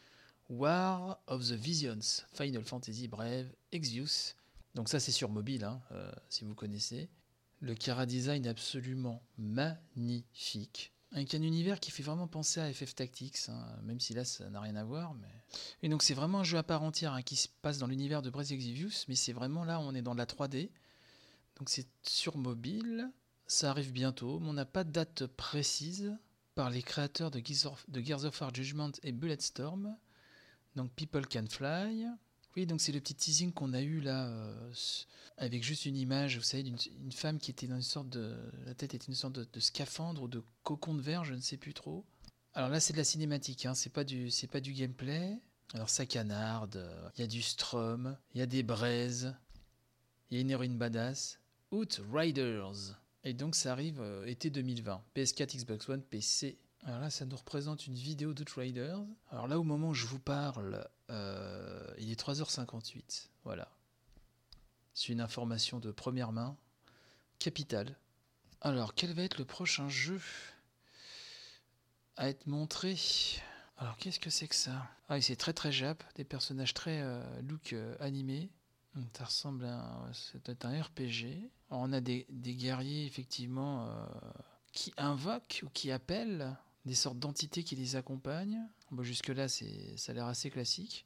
War 0.50 1.20
of 1.28 1.48
the 1.48 1.54
Visions. 1.54 2.24
Final 2.34 2.64
Fantasy 2.64 3.08
Brave 3.08 3.48
Exvius. 3.72 4.36
Donc 4.76 4.90
ça 4.90 5.00
c'est 5.00 5.12
sur 5.12 5.30
mobile, 5.30 5.64
hein, 5.64 5.82
euh, 5.92 6.12
si 6.30 6.44
vous 6.44 6.56
connaissez. 6.56 7.10
Le 7.60 7.76
Kara 7.76 8.06
Design 8.06 8.48
absolument 8.48 9.24
magnifique. 9.38 10.92
Avec 11.12 11.36
un 11.36 11.44
univers 11.44 11.80
qui 11.80 11.92
fait 11.92 12.02
vraiment 12.02 12.28
penser 12.28 12.60
à 12.60 12.74
FF 12.74 12.96
Tactics, 12.96 13.38
hein, 13.48 13.78
même 13.84 14.00
si 14.00 14.14
là 14.14 14.26
ça 14.26 14.50
n'a 14.50 14.60
rien 14.60 14.76
à 14.76 14.84
voir. 14.84 15.16
Et 15.84 15.90
donc 15.90 16.02
c'est 16.02 16.16
vraiment 16.16 16.40
un 16.40 16.44
jeu 16.44 16.58
à 16.58 16.64
part 16.64 16.82
entière 16.82 17.14
hein, 17.14 17.22
qui 17.22 17.36
se 17.36 17.48
passe 17.62 17.78
dans 17.78 17.88
l'univers 17.88 18.24
de 18.24 18.32
Brave 18.32 18.52
Exvius, 18.52 19.08
mais 19.08 19.16
c'est 19.16 19.34
vraiment 19.34 19.64
là 19.64 19.80
on 19.80 19.94
est 19.94 20.02
dans 20.02 20.16
la 20.16 20.26
3D. 20.26 20.70
Donc 21.60 21.70
c'est 21.70 21.88
sur 22.02 22.38
mobile, 22.38 23.12
ça 23.54 23.70
arrive 23.70 23.92
bientôt, 23.92 24.40
mais 24.40 24.50
on 24.50 24.54
n'a 24.54 24.66
pas 24.66 24.84
de 24.84 24.92
date 24.92 25.26
précise 25.28 26.18
par 26.56 26.70
les 26.70 26.82
créateurs 26.82 27.32
de 27.32 27.40
Gears 27.40 28.26
of, 28.26 28.42
War 28.42 28.54
Judgment 28.54 28.92
et 29.04 29.12
Bulletstorm. 29.12 29.96
Donc 30.76 30.92
People 30.94 31.26
Can 31.28 31.46
Fly. 31.50 32.08
Oui, 32.56 32.66
donc 32.66 32.82
c'est 32.82 32.92
le 32.92 33.00
petit 33.00 33.16
teasing 33.16 33.52
qu'on 33.52 33.74
a 33.74 33.82
eu 33.82 34.00
là, 34.02 34.28
euh, 34.28 34.72
avec 35.38 35.64
juste 35.64 35.86
une 35.86 35.98
image, 35.98 36.38
vous 36.38 36.44
savez, 36.44 36.64
d'une 36.64 37.12
femme 37.12 37.40
qui 37.40 37.50
était 37.50 37.66
dans 37.66 37.76
une 37.76 37.82
sorte 37.82 38.10
de... 38.10 38.36
La 38.66 38.76
tête 38.76 38.94
était 38.94 39.08
une 39.08 39.16
sorte 39.16 39.34
de, 39.34 39.60
scaphandre 39.60 40.24
ou 40.24 40.28
de 40.28 40.44
cocon 40.64 40.94
de 40.94 41.02
verre, 41.02 41.24
je 41.24 41.34
ne 41.34 41.42
sais 41.42 41.58
plus 41.58 41.74
trop. 41.74 42.06
Alors 42.54 42.70
là, 42.70 42.80
c'est 42.80 42.94
de 42.94 43.00
la 43.00 43.04
cinématique, 43.04 43.66
hein, 43.66 43.74
c'est 43.74 43.90
pas, 43.90 44.04
du, 44.04 44.30
pas 44.52 44.60
du 44.60 44.74
gameplay. 44.74 45.40
Alors 45.74 45.90
ça 45.90 46.06
canarde, 46.06 46.88
il 47.18 47.22
y 47.22 47.24
a 47.24 47.28
du 47.28 47.42
strum, 47.42 48.16
il 48.36 48.40
y 48.40 48.42
a 48.44 48.46
des 48.46 48.62
braises, 48.62 49.34
il 50.30 50.36
y 50.36 50.38
a 50.38 50.42
une 50.42 50.52
héroïne 50.52 50.78
badass. 50.78 51.40
Outriders. 51.72 53.03
Et 53.24 53.34
donc 53.34 53.56
ça 53.56 53.72
arrive 53.72 54.02
euh, 54.02 54.26
été 54.26 54.50
2020. 54.50 55.02
PS4, 55.16 55.58
Xbox 55.58 55.90
One, 55.90 56.02
PC. 56.02 56.58
Alors 56.84 57.00
là, 57.00 57.10
ça 57.10 57.26
nous 57.26 57.38
représente 57.38 57.88
une 57.88 57.94
vidéo 57.94 58.34
d'Outriders. 58.34 59.00
Alors 59.32 59.48
là, 59.48 59.58
au 59.58 59.64
moment 59.64 59.90
où 59.90 59.94
je 59.94 60.06
vous 60.06 60.20
parle, 60.20 60.86
euh, 61.10 61.94
il 61.98 62.12
est 62.12 62.20
3h58. 62.20 63.30
Voilà. 63.46 63.72
C'est 64.94 65.14
une 65.14 65.22
information 65.22 65.80
de 65.80 65.92
première 65.92 66.34
main. 66.34 66.58
Capitale. 67.40 67.98
Alors, 68.62 68.96
quel 68.96 69.14
va 69.14 69.24
être 69.24 69.38
le 69.38 69.46
prochain 69.46 69.88
jeu 69.90 70.22
à 72.18 72.30
être 72.30 72.48
montré? 72.48 72.98
Alors, 73.78 73.98
qu'est-ce 73.98 74.20
que 74.20 74.30
c'est 74.30 74.48
que 74.48 74.56
ça? 74.56 74.90
Ah, 75.08 75.20
c'est 75.22 75.36
très 75.36 75.54
très 75.54 75.72
jap, 75.72 76.04
des 76.16 76.24
personnages 76.24 76.74
très 76.74 77.02
euh, 77.02 77.24
look 77.42 77.76
animé. 78.00 78.50
Ça 79.18 79.26
ressemble 79.26 79.66
à 79.66 80.10
c'est 80.14 80.66
un 80.66 80.82
RPG. 80.82 81.50
On 81.80 81.92
a 81.94 82.02
des, 82.02 82.26
guerriers 82.30 83.06
effectivement 83.06 83.88
euh, 83.88 84.06
qui 84.72 84.94
invoquent 84.98 85.62
ou 85.64 85.70
qui 85.70 85.92
appellent 85.92 86.56
des 86.86 86.96
sortes 86.96 87.20
d'entités 87.20 87.64
qui 87.64 87.76
les 87.76 87.96
accompagnent. 87.96 88.62
Bon, 88.92 89.04
jusque 89.04 89.30
là, 89.30 89.48
c'est 89.48 89.98
ça 89.98 90.12
a 90.12 90.16
l'air 90.16 90.26
assez 90.26 90.50
classique. 90.50 91.06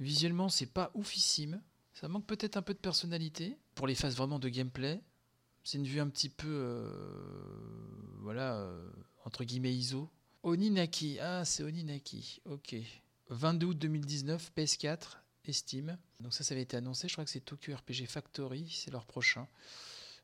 Visuellement, 0.00 0.48
c'est 0.48 0.66
pas 0.66 0.90
oufissime. 0.94 1.60
Ça 1.92 2.08
manque 2.08 2.26
peut-être 2.26 2.56
un 2.56 2.62
peu 2.62 2.74
de 2.74 2.78
personnalité 2.78 3.56
pour 3.74 3.86
les 3.86 3.94
phases 3.94 4.16
vraiment 4.16 4.38
de 4.38 4.48
gameplay. 4.48 5.00
C'est 5.62 5.78
une 5.78 5.86
vue 5.86 6.00
un 6.00 6.08
petit 6.08 6.28
peu, 6.28 6.48
euh, 6.48 6.88
voilà, 8.20 8.56
euh, 8.56 8.90
entre 9.24 9.44
guillemets 9.44 9.74
ISO. 9.74 10.10
Oninaki, 10.42 11.18
ah 11.20 11.44
c'est 11.44 11.62
Oninaki, 11.62 12.42
ok. 12.44 12.76
22 13.30 13.66
août 13.66 13.78
2019, 13.78 14.52
PS4, 14.54 15.23
Estime. 15.46 15.98
Donc 16.20 16.32
ça, 16.32 16.44
ça 16.44 16.54
avait 16.54 16.62
été 16.62 16.76
annoncé. 16.76 17.08
Je 17.08 17.14
crois 17.14 17.24
que 17.24 17.30
c'est 17.30 17.40
Tokyo 17.40 17.74
RPG 17.76 18.06
Factory, 18.06 18.68
c'est 18.70 18.90
leur 18.90 19.04
prochain. 19.04 19.46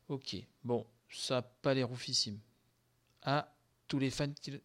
Ok, 0.09 0.35
bon, 0.63 0.85
ça 1.09 1.35
n'a 1.35 1.41
pas 1.41 1.73
l'air 1.73 1.91
oufissime. 1.91 2.39
Ah, 3.23 3.53
tous 3.87 3.99
les 3.99 4.09
fans 4.09 4.31
qui... 4.41 4.59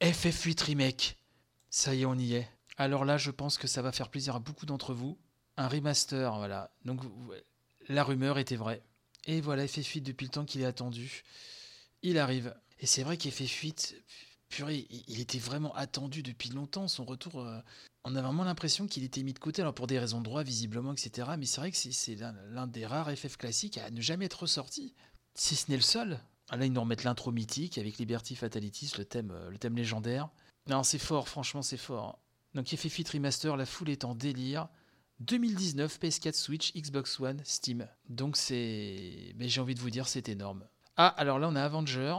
FF8 0.00 0.62
Remake 0.62 1.16
Ça 1.70 1.94
y 1.94 2.02
est, 2.02 2.04
on 2.04 2.14
y 2.14 2.34
est. 2.34 2.48
Alors 2.76 3.04
là, 3.04 3.16
je 3.16 3.30
pense 3.30 3.58
que 3.58 3.66
ça 3.66 3.82
va 3.82 3.90
faire 3.90 4.10
plaisir 4.10 4.36
à 4.36 4.38
beaucoup 4.38 4.66
d'entre 4.66 4.94
vous. 4.94 5.18
Un 5.56 5.66
remaster, 5.66 6.36
voilà. 6.36 6.70
Donc 6.84 7.00
la 7.88 8.04
rumeur 8.04 8.38
était 8.38 8.56
vraie. 8.56 8.82
Et 9.24 9.40
voilà, 9.40 9.66
FF8 9.66 10.02
depuis 10.02 10.26
le 10.26 10.30
temps 10.30 10.44
qu'il 10.44 10.60
est 10.60 10.66
attendu. 10.66 11.24
Il 12.02 12.18
arrive. 12.18 12.54
Et 12.78 12.86
c'est 12.86 13.02
vrai 13.02 13.16
qu'FF8, 13.16 13.94
purée, 14.48 14.86
il 14.90 15.20
était 15.20 15.38
vraiment 15.38 15.74
attendu 15.74 16.22
depuis 16.22 16.50
longtemps. 16.50 16.88
Son 16.88 17.04
retour, 17.04 17.40
euh, 17.40 17.60
on 18.04 18.14
a 18.16 18.22
vraiment 18.22 18.44
l'impression 18.44 18.86
qu'il 18.86 19.04
était 19.04 19.22
mis 19.22 19.34
de 19.34 19.38
côté, 19.38 19.62
alors 19.62 19.74
pour 19.74 19.86
des 19.86 19.98
raisons 19.98 20.18
de 20.18 20.24
droit 20.24 20.42
visiblement, 20.42 20.92
etc. 20.92 21.28
Mais 21.38 21.46
c'est 21.46 21.60
vrai 21.60 21.70
que 21.70 21.76
c'est 21.76 22.16
l'un 22.16 22.66
des 22.66 22.86
rares 22.86 23.10
FF 23.10 23.36
classiques 23.36 23.78
à 23.78 23.90
ne 23.90 24.00
jamais 24.00 24.26
être 24.26 24.42
ressorti, 24.42 24.94
si 25.34 25.56
ce 25.56 25.70
n'est 25.70 25.76
le 25.76 25.82
seul. 25.82 26.20
Ah, 26.50 26.56
là, 26.56 26.64
ils 26.64 26.72
nous 26.72 26.80
remettent 26.80 27.04
l'intro 27.04 27.30
mythique 27.30 27.76
avec 27.76 27.98
Liberty 27.98 28.34
Fatalities, 28.34 28.92
le 28.96 29.04
thème, 29.04 29.30
euh, 29.32 29.50
le 29.50 29.58
thème 29.58 29.76
légendaire. 29.76 30.30
Non, 30.66 30.82
c'est 30.82 30.98
fort, 30.98 31.28
franchement, 31.28 31.62
c'est 31.62 31.76
fort. 31.76 32.18
Donc, 32.54 32.68
FF 32.68 32.88
Fit 32.88 33.04
Remaster, 33.12 33.56
la 33.56 33.66
foule 33.66 33.90
est 33.90 34.04
en 34.04 34.14
délire. 34.14 34.68
2019, 35.20 35.98
PS4, 36.00 36.34
Switch, 36.34 36.72
Xbox 36.74 37.20
One, 37.20 37.42
Steam. 37.44 37.86
Donc, 38.08 38.36
c'est. 38.36 39.34
Mais 39.36 39.48
j'ai 39.48 39.60
envie 39.60 39.74
de 39.74 39.80
vous 39.80 39.90
dire, 39.90 40.08
c'est 40.08 40.28
énorme. 40.28 40.66
Ah, 40.96 41.08
alors 41.08 41.38
là, 41.38 41.48
on 41.48 41.56
a 41.56 41.62
Avenger. 41.62 42.16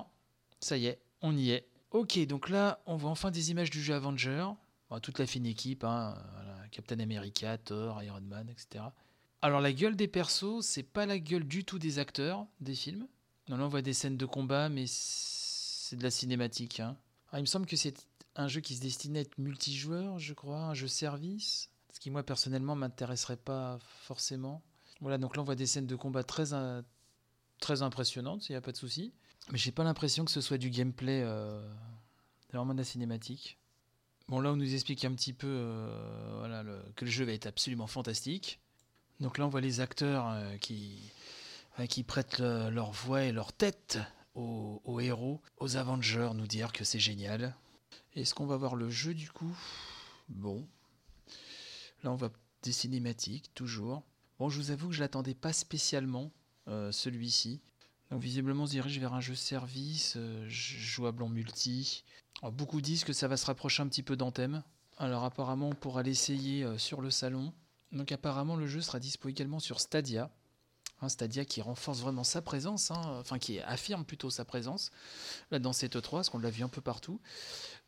Ça 0.60 0.78
y 0.78 0.88
est, 0.88 1.02
on 1.22 1.36
y 1.36 1.52
est. 1.52 1.68
Ok, 1.92 2.20
donc 2.28 2.50
là, 2.50 2.82
on 2.86 2.96
voit 2.96 3.10
enfin 3.10 3.32
des 3.32 3.52
images 3.52 3.70
du 3.70 3.82
jeu 3.82 3.96
Avenger 3.96 4.46
toute 4.98 5.20
la 5.20 5.28
fine 5.28 5.46
équipe, 5.46 5.84
hein, 5.84 6.16
Captain 6.72 7.00
America, 7.00 7.60
Thor, 7.60 8.02
Iron 8.02 8.22
Man, 8.22 8.50
etc. 8.50 8.86
Alors 9.44 9.62
la 9.62 9.72
gueule 9.72 9.96
des 9.96 10.08
persos, 10.08 10.66
c'est 10.66 10.84
pas 10.84 11.06
la 11.06 11.20
gueule 11.20 11.44
du 11.44 11.64
tout 11.64 11.78
des 11.78 12.00
acteurs 12.00 12.48
des 12.60 12.74
films. 12.74 13.08
Là 13.48 13.58
on 13.60 13.68
voit 13.68 13.84
des 13.84 13.94
scènes 13.94 14.18
de 14.18 14.26
combat, 14.26 14.68
mais 14.68 14.86
c'est 14.88 15.96
de 15.96 16.04
la 16.04 16.10
cinématique. 16.10 16.80
Hein. 16.80 16.98
il 17.34 17.42
me 17.42 17.46
semble 17.46 17.68
que 17.68 17.76
c'est 17.76 18.08
un 18.36 18.48
jeu 18.48 18.62
qui 18.62 18.76
se 18.76 18.82
destinait 18.82 19.20
à 19.20 19.22
être 19.22 19.38
multijoueur, 19.38 20.18
je 20.18 20.34
crois, 20.34 20.58
un 20.58 20.74
jeu 20.74 20.88
service. 20.88 21.70
Ce 21.94 22.00
qui 22.00 22.10
moi 22.10 22.24
personnellement 22.24 22.76
m'intéresserait 22.76 23.38
pas 23.38 23.78
forcément. 24.02 24.62
Voilà, 25.02 25.18
donc 25.18 25.36
là 25.36 25.42
on 25.42 25.46
voit 25.46 25.56
des 25.56 25.68
scènes 25.68 25.88
de 25.88 25.96
combat 25.96 26.24
très, 26.24 26.46
très 27.60 27.82
impressionnantes, 27.82 28.50
il 28.50 28.54
n'y 28.54 28.58
a 28.58 28.62
pas 28.62 28.72
de 28.72 28.78
souci. 28.78 29.14
Mais 29.52 29.58
j'ai 29.58 29.72
pas 29.72 29.84
l'impression 29.84 30.26
que 30.26 30.32
ce 30.32 30.42
soit 30.42 30.58
du 30.58 30.70
gameplay, 30.70 31.22
euh, 31.24 31.68
vraiment 32.54 32.74
de 32.74 32.80
la 32.80 32.84
cinématique. 32.84 33.60
Bon, 34.30 34.42
là, 34.42 34.52
on 34.52 34.56
nous 34.56 34.76
explique 34.76 35.04
un 35.06 35.14
petit 35.16 35.34
peu 35.34 35.48
euh, 35.48 36.36
voilà, 36.38 36.64
que 36.96 37.04
le 37.04 37.10
jeu 37.10 37.26
va 37.26 37.32
être 37.32 37.48
absolument 37.48 37.88
fantastique. 37.88 38.60
Donc 39.20 39.40
là, 39.40 39.48
on 39.48 39.50
voit 39.50 39.60
les 39.60 39.80
acteurs 39.80 40.28
euh, 40.30 40.56
qui, 40.58 41.02
euh, 41.80 41.88
qui 41.88 42.04
prêtent 42.04 42.40
leur 42.40 42.92
voix 42.92 43.24
et 43.24 43.32
leur 43.32 43.52
tête 43.54 43.98
aux, 44.36 45.00
héros, 45.02 45.42
aux 45.58 45.78
Avengers, 45.78 46.30
nous 46.36 46.46
dire 46.46 46.72
que 46.72 46.84
c'est 46.84 47.00
génial. 47.00 47.56
Est-ce 48.14 48.36
qu'on 48.36 48.46
va 48.46 48.56
voir 48.56 48.76
le 48.76 48.92
jeu 48.92 49.16
du 49.16 49.32
coup? 49.32 49.58
Bon. 50.30 50.68
Là, 52.04 52.12
on 52.12 52.16
voit 52.16 52.32
des 52.62 52.72
cinématiques, 52.72 53.52
toujours. 53.56 54.04
Bon, 54.38 54.48
je 54.50 54.60
vous 54.60 54.70
avoue 54.70 54.90
que 54.90 54.94
je 54.94 55.02
l'attendais 55.02 55.34
pas 55.34 55.54
spécialement, 55.54 56.32
celui-ci. 56.68 57.60
Donc 58.12 58.22
visiblement, 58.22 58.64
on 58.64 58.66
se 58.66 58.72
dirige 58.72 59.00
vers 59.00 59.14
un 59.14 59.22
jeu 59.22 59.36
service, 59.36 60.18
jouable 60.48 61.24
en 61.24 61.30
multi, 61.30 62.04
beaucoup 62.52 62.82
disent 62.82 63.04
que 63.04 63.14
ça 63.14 63.28
va 63.28 63.38
se 63.38 63.46
rapprocher 63.46 63.84
un 63.84 63.88
petit 63.88 64.04
peu 64.04 64.16
d'Anthem. 64.16 64.64
Alors 64.98 65.24
apparemment 65.24 65.70
on 65.70 65.76
pourra 65.76 66.04
l'essayer 66.04 66.64
euh, 66.64 66.78
sur 66.78 67.02
le 67.02 67.10
salon. 67.10 67.54
Donc 67.92 68.12
apparemment 68.12 68.56
le 68.56 68.68
jeu 68.68 68.82
sera 68.82 69.00
dispo 69.00 69.30
également 69.30 69.60
sur 69.60 69.80
Stadia. 69.80 70.30
Stadia 71.08 71.46
qui 71.46 71.62
renforce 71.62 72.02
vraiment 72.02 72.26
sa 72.26 72.42
présence, 72.42 72.92
hein, 72.92 73.02
enfin 73.22 73.40
qui 73.40 73.62
affirme 73.62 74.04
plutôt 74.04 74.30
sa 74.30 74.44
présence 74.44 74.92
dans 75.50 75.72
cette 75.72 75.96
E3, 75.96 76.12
parce 76.12 76.30
qu'on 76.30 76.40
l'a 76.40 76.50
vu 76.50 76.62
un 76.62 76.68
peu 76.68 76.82
partout. 76.82 77.22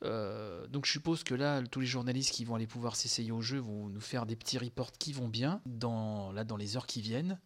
Euh, 0.03 0.65
donc 0.67 0.85
je 0.85 0.91
suppose 0.93 1.25
que 1.25 1.35
là, 1.35 1.61
tous 1.61 1.81
les 1.81 1.87
journalistes 1.87 2.31
qui 2.31 2.45
vont 2.45 2.55
aller 2.55 2.67
pouvoir 2.67 2.95
s'essayer 2.95 3.33
au 3.33 3.41
jeu 3.41 3.57
vont 3.57 3.89
nous 3.89 3.99
faire 3.99 4.25
des 4.25 4.37
petits 4.37 4.57
reports 4.57 4.93
qui 4.93 5.11
vont 5.11 5.27
bien 5.27 5.61
dans 5.65 6.31
les 6.57 6.77
heures 6.77 6.87
qui 6.87 7.01
viennent. 7.01 7.37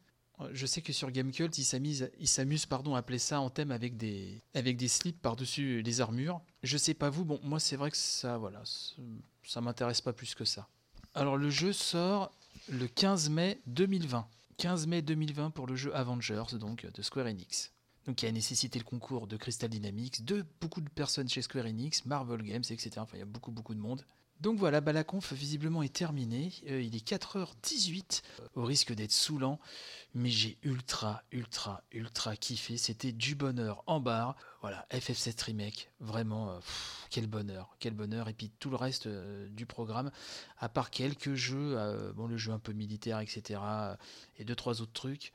Je 0.51 0.65
sais 0.65 0.81
que 0.81 0.91
sur 0.93 1.11
Gamecult, 1.11 1.57
ils 1.57 1.63
s'amusent, 1.63 2.65
pardon, 2.65 2.95
à 2.95 2.99
appeler 2.99 3.19
ça 3.19 3.39
en 3.39 3.49
thème 3.49 3.71
avec 3.71 3.97
des, 3.97 4.41
avec 4.53 4.77
des 4.77 4.87
slips 4.87 5.21
par-dessus 5.21 5.81
les 5.81 6.01
armures. 6.01 6.41
Je 6.63 6.77
sais 6.77 6.93
pas 6.93 7.09
vous, 7.09 7.25
bon, 7.25 7.39
moi 7.43 7.59
c'est 7.59 7.75
vrai 7.75 7.91
que 7.91 7.97
ça, 7.97 8.37
voilà, 8.37 8.61
ça 9.43 9.61
m'intéresse 9.61 10.01
pas 10.01 10.13
plus 10.13 10.35
que 10.35 10.45
ça. 10.45 10.67
Alors 11.13 11.37
le 11.37 11.49
jeu 11.49 11.71
sort 11.71 12.31
le 12.69 12.87
15 12.87 13.29
mai 13.29 13.61
2020. 13.67 14.27
15 14.57 14.87
mai 14.87 15.01
2020 15.01 15.51
pour 15.51 15.67
le 15.67 15.75
jeu 15.75 15.95
Avengers, 15.95 16.57
donc 16.59 16.85
de 16.85 17.01
Square 17.01 17.27
Enix. 17.27 17.71
Donc 18.05 18.17
qui 18.17 18.27
a 18.27 18.31
nécessité 18.31 18.77
le 18.77 18.85
concours 18.85 19.27
de 19.27 19.35
Crystal 19.37 19.69
Dynamics, 19.69 20.23
de 20.25 20.45
beaucoup 20.61 20.81
de 20.81 20.89
personnes 20.89 21.27
chez 21.27 21.41
Square 21.41 21.65
Enix, 21.65 22.05
Marvel 22.05 22.41
Games, 22.43 22.63
etc. 22.69 22.91
Enfin, 22.97 23.17
il 23.17 23.19
y 23.19 23.23
a 23.23 23.25
beaucoup 23.25 23.51
beaucoup 23.51 23.73
de 23.73 23.79
monde. 23.79 24.05
Donc 24.41 24.59
voilà, 24.59 24.81
bah, 24.81 24.91
la 24.91 25.03
conf 25.03 25.33
visiblement 25.33 25.81
est 25.81 25.93
terminée. 25.93 26.51
Euh, 26.69 26.81
il 26.81 26.95
est 26.95 27.07
4h18, 27.07 28.21
euh, 28.39 28.47
au 28.55 28.63
risque 28.63 28.93
d'être 28.93 29.11
saoulant, 29.11 29.59
mais 30.13 30.29
j'ai 30.29 30.57
ultra, 30.63 31.23
ultra, 31.31 31.83
ultra 31.91 32.35
kiffé. 32.35 32.77
C'était 32.77 33.13
du 33.13 33.35
bonheur 33.35 33.83
en 33.87 33.99
barre. 33.99 34.35
Voilà, 34.61 34.85
FF7 34.91 35.41
Remake, 35.43 35.89
vraiment, 35.99 36.49
euh, 36.49 36.59
quel 37.09 37.27
bonheur, 37.27 37.75
quel 37.79 37.93
bonheur. 37.93 38.27
Et 38.27 38.33
puis 38.33 38.51
tout 38.59 38.69
le 38.69 38.75
reste 38.75 39.07
du 39.07 39.65
programme, 39.65 40.11
à 40.59 40.69
part 40.69 40.91
quelques 40.91 41.35
jeux, 41.35 41.77
bon, 42.15 42.27
le 42.27 42.37
jeu 42.37 42.51
un 42.51 42.59
peu 42.59 42.73
militaire, 42.73 43.19
etc., 43.19 43.59
et 44.37 44.43
deux, 44.43 44.55
trois 44.55 44.81
autres 44.81 44.93
trucs 44.93 45.33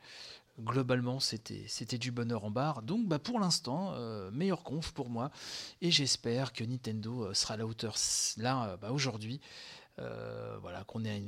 globalement, 0.61 1.21
c'était, 1.21 1.99
du 1.99 2.11
bonheur 2.11 2.45
en 2.45 2.51
barre. 2.51 2.83
Donc, 2.83 3.07
bah, 3.07 3.19
pour 3.19 3.41
l'instant, 3.41 3.93
euh, 3.95 4.31
meilleur 4.31 4.63
conf 4.63 4.93
pour 4.93 5.11
moi. 5.11 5.31
Et 5.81 5.91
j'espère 5.91 6.53
que 6.53 6.65
Nintendo 6.65 7.25
euh, 7.25 7.35
sera 7.35 7.55
à 7.55 7.57
la 7.57 7.67
hauteur 7.67 7.97
là, 8.37 8.71
euh, 8.71 8.77
bah, 8.77 8.93
aujourd'hui. 8.93 9.41
voilà, 10.63 10.83
qu'on 10.85 11.05
ait 11.05 11.23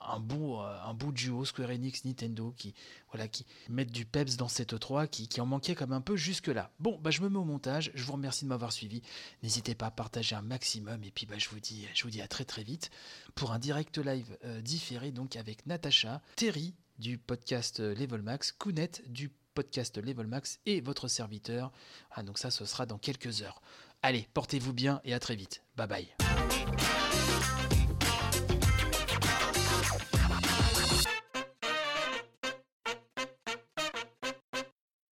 un, 0.00 0.18
beau, 0.18 0.60
un 0.60 0.94
beau 0.94 1.12
duo 1.12 1.44
Square 1.44 1.70
Enix 1.70 2.06
Nintendo 2.06 2.54
qui, 2.56 2.74
voilà, 3.10 3.28
qui 3.28 3.44
mettent 3.68 3.92
du 3.92 4.06
peps 4.06 4.38
dans 4.38 4.48
cette 4.48 4.72
E3 4.72 5.08
qui, 5.08 5.28
qui 5.28 5.42
en 5.42 5.46
manquait 5.46 5.74
comme 5.74 5.92
un 5.92 6.00
peu 6.00 6.16
jusque 6.16 6.46
là. 6.46 6.70
Bon, 6.80 6.98
bah, 7.02 7.10
je 7.10 7.20
me 7.20 7.28
mets 7.28 7.38
au 7.38 7.44
montage. 7.44 7.90
Je 7.94 8.04
vous 8.04 8.14
remercie 8.14 8.46
de 8.46 8.48
m'avoir 8.48 8.72
suivi. 8.72 9.02
N'hésitez 9.42 9.74
pas 9.74 9.86
à 9.86 9.90
partager 9.90 10.36
un 10.36 10.42
maximum. 10.42 11.04
Et 11.04 11.10
puis, 11.10 11.26
bah, 11.26 11.36
je 11.36 11.50
vous 11.50 11.60
dis, 11.60 11.86
je 11.94 12.02
vous 12.04 12.10
dis 12.10 12.22
à 12.22 12.28
très 12.28 12.46
très 12.46 12.62
vite 12.62 12.90
pour 13.34 13.52
un 13.52 13.58
direct 13.58 13.98
live 13.98 14.38
différé 14.62 15.12
donc 15.12 15.36
avec 15.36 15.66
Natacha, 15.66 16.22
Terry 16.36 16.74
du 16.98 17.18
podcast 17.18 17.80
Level 17.80 18.22
Max, 18.22 18.52
Kounet 18.52 18.90
du 19.06 19.30
podcast 19.54 19.98
Level 19.98 20.26
Max 20.26 20.60
et 20.66 20.80
votre 20.80 21.08
serviteur. 21.08 21.72
Ah, 22.12 22.22
donc 22.22 22.38
ça, 22.38 22.50
ce 22.50 22.64
sera 22.64 22.86
dans 22.86 22.98
quelques 22.98 23.42
heures. 23.42 23.60
Allez, 24.02 24.28
portez-vous 24.34 24.72
bien 24.72 25.00
et 25.04 25.14
à 25.14 25.18
très 25.18 25.34
vite. 25.34 25.62
Bye 25.76 25.88
bye. 25.88 27.07